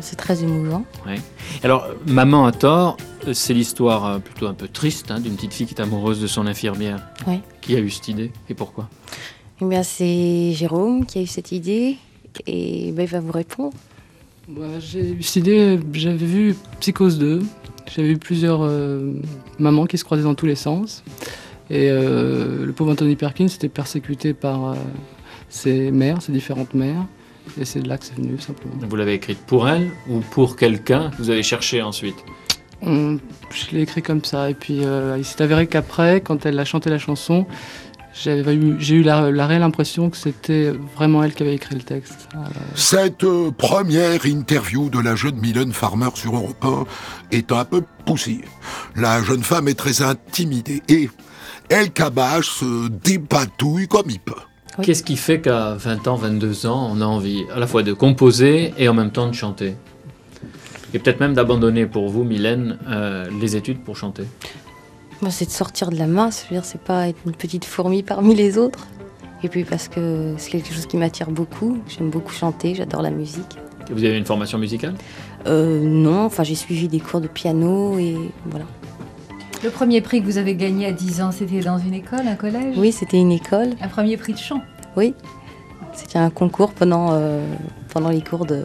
C'est 0.00 0.16
très 0.16 0.42
émouvant. 0.42 0.84
Ouais. 1.06 1.20
Alors, 1.62 1.86
Maman 2.06 2.46
a 2.46 2.52
tort, 2.52 2.96
euh, 3.26 3.32
c'est 3.32 3.54
l'histoire 3.54 4.06
euh, 4.06 4.18
plutôt 4.18 4.46
un 4.46 4.54
peu 4.54 4.68
triste 4.68 5.10
hein, 5.10 5.20
d'une 5.20 5.34
petite 5.34 5.54
fille 5.54 5.66
qui 5.66 5.74
est 5.74 5.80
amoureuse 5.80 6.20
de 6.20 6.26
son 6.26 6.46
infirmière. 6.46 7.00
Qui 7.60 7.76
a 7.76 7.80
eu 7.80 7.90
cette 7.90 8.08
idée 8.08 8.30
et 8.48 8.54
pourquoi? 8.54 8.88
Eh 9.60 9.64
bien, 9.64 9.82
c'est 9.82 10.52
Jérôme 10.52 11.06
qui 11.06 11.18
a 11.18 11.22
eu 11.22 11.26
cette 11.26 11.52
idée 11.52 11.96
et 12.46 12.92
ben, 12.92 13.02
il 13.02 13.08
va 13.08 13.20
vous 13.20 13.32
répondre. 13.32 13.74
Bah, 14.48 14.80
j'ai 14.80 15.12
eu 15.12 15.22
cette 15.22 15.36
idée, 15.36 15.78
j'avais 15.92 16.26
vu 16.26 16.56
Psychose 16.80 17.18
2, 17.18 17.42
j'avais 17.94 18.08
vu 18.08 18.18
plusieurs 18.18 18.60
euh, 18.62 19.12
mamans 19.58 19.86
qui 19.86 19.98
se 19.98 20.04
croisaient 20.04 20.24
dans 20.24 20.34
tous 20.34 20.46
les 20.46 20.56
sens. 20.56 21.04
Et 21.72 21.88
euh, 21.90 22.66
le 22.66 22.72
pauvre 22.72 22.92
Anthony 22.92 23.16
Perkins 23.16 23.46
était 23.46 23.68
persécuté 23.68 24.34
par 24.34 24.72
euh, 24.72 24.74
ses 25.48 25.90
mères, 25.90 26.20
ses 26.22 26.30
différentes 26.32 26.74
mères. 26.74 27.06
Et 27.60 27.64
c'est 27.64 27.80
de 27.80 27.88
là 27.88 27.96
que 27.98 28.04
c'est 28.04 28.14
venu, 28.14 28.38
simplement. 28.38 28.74
Vous 28.88 28.94
l'avez 28.96 29.14
écrite 29.14 29.38
pour 29.38 29.68
elle 29.68 29.90
ou 30.08 30.20
pour 30.20 30.56
quelqu'un 30.56 31.10
que 31.10 31.16
vous 31.16 31.30
avez 31.30 31.42
cherché 31.42 31.82
ensuite 31.82 32.14
On- 32.82 33.18
je 33.50 33.70
l'ai 33.74 33.82
écrit 33.82 34.02
comme 34.02 34.22
ça. 34.24 34.50
Et 34.50 34.54
puis 34.54 34.84
euh, 34.84 35.16
il 35.18 35.24
s'est 35.24 35.42
avéré 35.42 35.66
qu'après, 35.66 36.20
quand 36.20 36.44
elle 36.46 36.58
a 36.58 36.64
chanté 36.64 36.90
la 36.90 36.98
chanson, 36.98 37.46
j'avais 38.22 38.54
eu- 38.54 38.76
j'ai 38.78 38.96
eu 38.96 39.02
la, 39.02 39.30
la 39.30 39.46
réelle 39.46 39.62
impression 39.62 40.10
que 40.10 40.16
c'était 40.18 40.70
vraiment 40.94 41.24
elle 41.24 41.32
qui 41.32 41.42
avait 41.42 41.54
écrit 41.54 41.74
le 41.74 41.80
texte. 41.82 42.28
Cette 42.74 43.24
euh, 43.24 43.50
première 43.50 44.26
interview 44.26 44.90
de 44.90 45.00
la 45.00 45.16
jeune 45.16 45.36
Mylène 45.36 45.72
Farmer 45.72 46.10
sur 46.14 46.36
Europe 46.36 46.62
1 46.62 46.84
est 47.36 47.50
un 47.50 47.64
peu 47.64 47.82
poussive. 48.04 48.44
La 48.94 49.22
jeune 49.22 49.42
femme 49.42 49.66
est 49.68 49.74
très 49.78 50.02
intimidée 50.02 50.82
et 50.88 51.08
Elkabbach 51.68 52.44
se 52.44 52.88
dépatouille 52.88 53.88
comme 53.88 54.10
il 54.10 54.20
peut. 54.20 54.34
Qu'est-ce 54.82 55.02
qui 55.02 55.16
fait 55.16 55.40
qu'à 55.40 55.74
20 55.74 56.08
ans, 56.08 56.16
22 56.16 56.66
ans, 56.66 56.88
on 56.90 57.00
a 57.00 57.04
envie 57.04 57.44
à 57.54 57.58
la 57.58 57.66
fois 57.66 57.82
de 57.82 57.92
composer 57.92 58.72
et 58.78 58.88
en 58.88 58.94
même 58.94 59.10
temps 59.10 59.28
de 59.28 59.34
chanter? 59.34 59.74
Et 60.94 60.98
peut-être 60.98 61.20
même 61.20 61.34
d'abandonner 61.34 61.86
pour 61.86 62.08
vous, 62.08 62.24
Mylène, 62.24 62.78
euh, 62.88 63.28
les 63.40 63.56
études 63.56 63.82
pour 63.82 63.96
chanter? 63.96 64.24
Moi, 65.20 65.30
c'est 65.30 65.46
de 65.46 65.50
sortir 65.50 65.90
de 65.90 65.96
la 65.96 66.06
masse. 66.06 66.44
Je 66.44 66.48
veux 66.54 66.60
dire, 66.60 66.64
c'est 66.64 66.80
pas 66.80 67.08
être 67.08 67.18
une 67.26 67.32
petite 67.32 67.64
fourmi 67.64 68.02
parmi 68.02 68.34
les 68.34 68.58
autres. 68.58 68.88
Et 69.42 69.48
puis 69.48 69.64
parce 69.64 69.88
que 69.88 70.34
c'est 70.38 70.50
quelque 70.50 70.72
chose 70.72 70.86
qui 70.86 70.96
m'attire 70.96 71.30
beaucoup. 71.30 71.78
J'aime 71.88 72.10
beaucoup 72.10 72.32
chanter, 72.32 72.74
j'adore 72.74 73.02
la 73.02 73.10
musique. 73.10 73.58
Vous 73.90 74.04
avez 74.04 74.16
une 74.16 74.24
formation 74.24 74.58
musicale? 74.58 74.94
Euh, 75.46 75.80
non, 75.80 76.24
enfin, 76.24 76.44
j'ai 76.44 76.54
suivi 76.54 76.88
des 76.88 77.00
cours 77.00 77.20
de 77.20 77.26
piano 77.26 77.98
et 77.98 78.16
voilà. 78.46 78.64
Le 79.62 79.70
premier 79.70 80.00
prix 80.00 80.20
que 80.20 80.26
vous 80.26 80.38
avez 80.38 80.56
gagné 80.56 80.86
à 80.86 80.92
10 80.92 81.22
ans, 81.22 81.30
c'était 81.32 81.60
dans 81.60 81.78
une 81.78 81.94
école, 81.94 82.26
un 82.26 82.34
collège 82.34 82.74
Oui, 82.76 82.90
c'était 82.92 83.18
une 83.18 83.30
école. 83.32 83.70
Un 83.80 83.88
premier 83.88 84.16
prix 84.16 84.32
de 84.32 84.38
chant 84.38 84.60
Oui, 84.96 85.14
c'était 85.92 86.18
un 86.18 86.30
concours 86.30 86.72
pendant, 86.72 87.10
euh, 87.12 87.44
pendant 87.92 88.08
les 88.10 88.22
cours 88.22 88.44
de. 88.44 88.64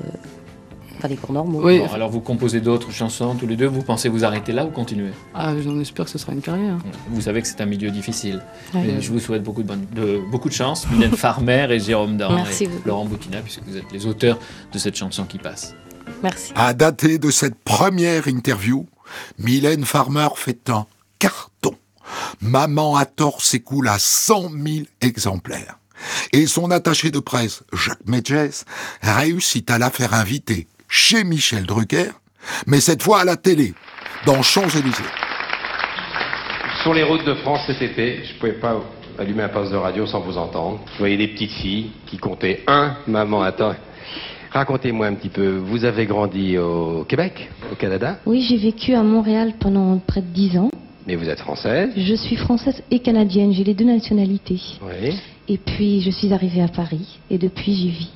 Enfin, 0.97 1.09
les 1.09 1.15
cours 1.15 1.33
normaux. 1.33 1.61
Bon, 1.61 1.87
alors 1.93 2.09
vous 2.09 2.21
composez 2.21 2.59
d'autres 2.59 2.91
chansons 2.91 3.35
tous 3.35 3.45
les 3.45 3.55
deux, 3.55 3.67
vous 3.67 3.83
pensez 3.83 4.09
vous 4.09 4.25
arrêter 4.25 4.51
là 4.51 4.65
ou 4.65 4.69
continuer? 4.71 5.11
Ah, 5.35 5.53
j'en 5.63 5.79
espère 5.79 6.05
que 6.05 6.11
ce 6.11 6.17
sera 6.17 6.33
une 6.33 6.41
carrière. 6.41 6.77
Vous 7.11 7.21
savez 7.21 7.43
que 7.43 7.47
c'est 7.47 7.61
un 7.61 7.67
milieu 7.67 7.91
difficile. 7.91 8.41
Oui. 8.73 8.95
Je 8.99 9.11
vous 9.11 9.19
souhaite 9.19 9.43
beaucoup 9.43 9.61
de, 9.61 9.67
bonne- 9.67 9.85
de- 9.95 10.19
beaucoup 10.31 10.49
de 10.49 10.55
chance, 10.55 10.87
Mylène 10.89 11.11
Farmer 11.15 11.67
et 11.69 11.79
Jérôme 11.79 12.17
Daran 12.17 12.37
Merci 12.37 12.63
et 12.63 12.67
beaucoup. 12.67 12.87
Laurent 12.87 13.05
Boutina, 13.05 13.41
puisque 13.41 13.61
vous 13.67 13.77
êtes 13.77 13.91
les 13.93 14.07
auteurs 14.07 14.39
de 14.73 14.79
cette 14.79 14.95
chanson 14.95 15.25
qui 15.25 15.37
passe. 15.37 15.75
Merci. 16.23 16.51
À 16.55 16.73
dater 16.73 17.19
de 17.19 17.29
cette 17.29 17.59
première 17.63 18.27
interview, 18.27 18.87
Mylène 19.39 19.85
Farmer 19.85 20.27
fait 20.35 20.69
un 20.69 20.85
carton. 21.19 21.75
Maman 22.41 22.95
à 22.95 23.05
tort 23.05 23.41
s'écoule 23.41 23.87
à 23.87 23.99
100 23.99 24.49
000 24.51 24.85
exemplaires. 25.01 25.77
Et 26.31 26.47
son 26.47 26.71
attaché 26.71 27.11
de 27.11 27.19
presse, 27.19 27.63
Jacques 27.73 28.05
Medges, 28.05 28.63
réussit 29.01 29.69
à 29.71 29.77
la 29.77 29.89
faire 29.89 30.13
inviter 30.13 30.67
chez 30.87 31.23
Michel 31.23 31.65
Drucker, 31.65 32.11
mais 32.65 32.79
cette 32.79 33.03
fois 33.03 33.21
à 33.21 33.25
la 33.25 33.35
télé, 33.35 33.73
dans 34.25 34.41
Champs-Élysées. 34.41 35.03
Sur 36.83 36.93
les 36.93 37.03
routes 37.03 37.25
de 37.25 37.33
France 37.35 37.61
cet 37.67 37.81
été, 37.81 38.23
je 38.23 38.39
pouvais 38.39 38.59
pas 38.59 38.81
allumer 39.19 39.43
un 39.43 39.49
poste 39.49 39.71
de 39.71 39.77
radio 39.77 40.05
sans 40.05 40.21
vous 40.21 40.37
entendre. 40.37 40.79
Je 40.93 40.99
voyais 40.99 41.17
des 41.17 41.27
petites 41.27 41.51
filles 41.51 41.91
qui 42.05 42.17
comptaient 42.17 42.63
un, 42.67 42.95
maman, 43.07 43.41
attends. 43.41 43.75
Racontez-moi 44.51 45.07
un 45.07 45.13
petit 45.13 45.29
peu, 45.29 45.57
vous 45.57 45.85
avez 45.85 46.05
grandi 46.05 46.57
au 46.57 47.03
Québec, 47.07 47.49
au 47.71 47.75
Canada, 47.75 48.19
Oui, 48.25 48.41
j'ai 48.41 48.57
vécu 48.57 48.93
à 48.93 49.03
Montréal 49.03 49.53
pendant 49.59 49.97
près 49.99 50.21
de 50.21 50.27
10 50.27 50.57
ans. 50.57 50.69
mais 51.05 51.15
vous 51.15 51.29
êtes 51.29 51.39
française. 51.39 51.91
Je 51.95 52.15
suis 52.15 52.35
française 52.35 52.81
et 52.91 52.99
canadienne, 52.99 53.51
j'ai 53.53 53.63
les 53.63 53.73
deux 53.73 53.85
nationalités. 53.85 54.59
Oui. 54.81 55.13
Et 55.47 55.57
puis 55.57 56.01
je 56.01 56.09
suis 56.11 56.33
arrivée 56.33 56.61
à 56.61 56.67
Paris 56.67 57.19
et 57.29 57.37
depuis 57.37 57.73
j'y 57.73 57.89
vis. 57.89 58.11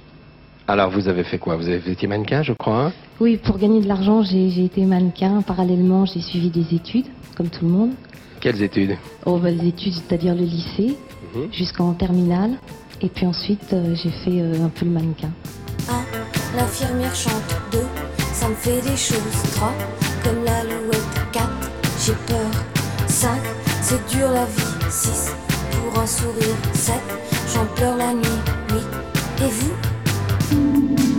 Alors 0.68 0.90
vous 0.90 1.08
avez 1.08 1.24
fait 1.24 1.38
quoi? 1.38 1.56
Vous 1.58 1.68
avez 1.70 1.92
été 1.92 2.08
mannequin, 2.08 2.44
je 2.44 2.54
crois. 2.54 2.86
hein? 2.88 2.92
Oui, 3.20 3.38
pour 3.38 3.58
gagner 3.58 3.82
de 3.82 3.88
l'argent, 3.88 4.22
j'ai 4.24 4.64
été 4.66 4.84
mannequin. 4.86 5.42
Parallèlement, 5.42 6.06
j'ai 6.06 6.22
suivi 6.22 6.50
des 6.50 6.74
études, 6.76 7.06
comme 7.36 7.50
tout 7.50 7.66
le 7.66 7.72
monde. 7.72 7.92
Quelles 8.40 8.62
études? 8.62 8.96
Oh, 9.26 9.38
bah, 9.38 9.52
des 9.52 9.68
études, 9.68 9.94
c'est-à-dire 9.94 10.34
le 10.34 10.44
lycée, 10.44 10.96
Mhm. 11.36 11.48
jusqu'en 11.52 11.94
terminale. 11.94 12.52
Et 13.02 13.08
puis 13.10 13.26
ensuite, 13.26 13.72
euh, 13.74 13.96
j'ai 13.96 14.10
fait 14.10 14.42
euh, 14.42 14.66
un 14.66 14.70
peu 14.70 14.86
le 14.86 14.92
mannequin. 14.92 15.30
1. 15.90 16.21
L'infirmière 16.56 17.16
chante 17.16 17.56
2. 17.72 17.80
Ça 18.34 18.50
me 18.50 18.56
fait 18.56 18.82
des 18.82 18.98
choses 18.98 19.18
3. 19.56 19.74
Comme 20.24 20.44
l'alouette 20.44 21.02
4. 21.32 21.48
J'ai 22.06 22.14
peur 22.28 22.52
5. 23.08 23.30
C'est 23.82 24.06
dur 24.08 24.30
la 24.32 24.46
vie 24.46 24.92
6. 24.92 25.32
Pour 25.72 26.02
un 26.02 26.08
sourire 26.08 26.56
7. 26.74 26.96
J'en 27.54 27.66
pleure 27.76 27.98
la 27.98 28.14
nuit 28.14 28.42
8. 28.70 29.46
Et 29.46 29.50
vous? 29.50 31.11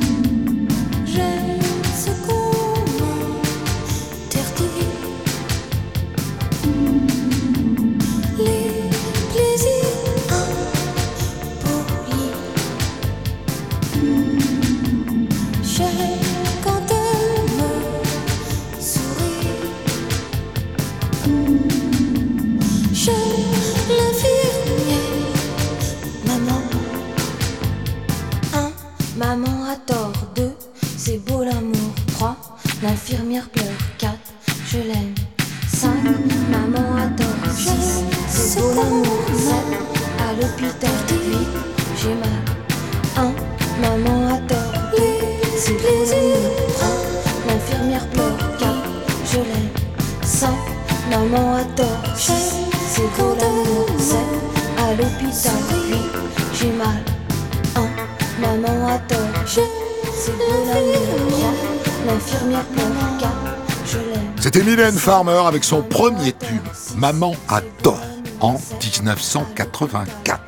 C'était 64.40 64.62
Mylène 64.62 64.96
Farmer 64.96 65.40
avec 65.46 65.64
son 65.64 65.82
premier 65.82 66.32
tube, 66.32 66.62
Maman 66.96 67.34
a 67.48 67.60
tort, 67.82 68.00
en 68.40 68.54
1984. 68.54 70.40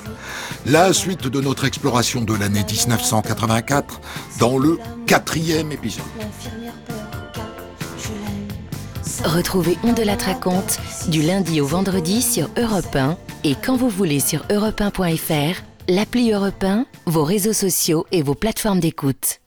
La 0.66 0.93
suite 0.93 1.28
de 1.28 1.41
notre 1.41 1.64
exploration 1.64 2.22
de 2.22 2.35
l'année 2.35 2.64
1984 2.64 4.01
dans 4.41 4.59
le 4.59 4.78
quatrième 5.07 5.70
épisode. 5.72 6.05
Retrouvez 9.24 9.78
On 9.85 9.93
de 9.93 10.03
la 10.03 10.16
raconte 10.16 10.78
du 11.09 11.22
lundi 11.22 11.61
au 11.61 11.66
vendredi 11.66 12.20
sur 12.20 12.49
Europe 12.59 12.97
1 12.97 13.16
et 13.45 13.55
quand 13.55 13.76
vous 13.76 13.89
voulez 13.89 14.20
sur 14.20 14.41
europe1.fr, 14.47 15.62
l'appli 15.89 16.32
Europe 16.32 16.64
1, 16.64 16.87
vos 17.07 17.24
réseaux 17.24 17.53
sociaux 17.53 18.07
et 18.11 18.22
vos 18.22 18.35
plateformes 18.35 18.80
d'écoute. 18.80 19.41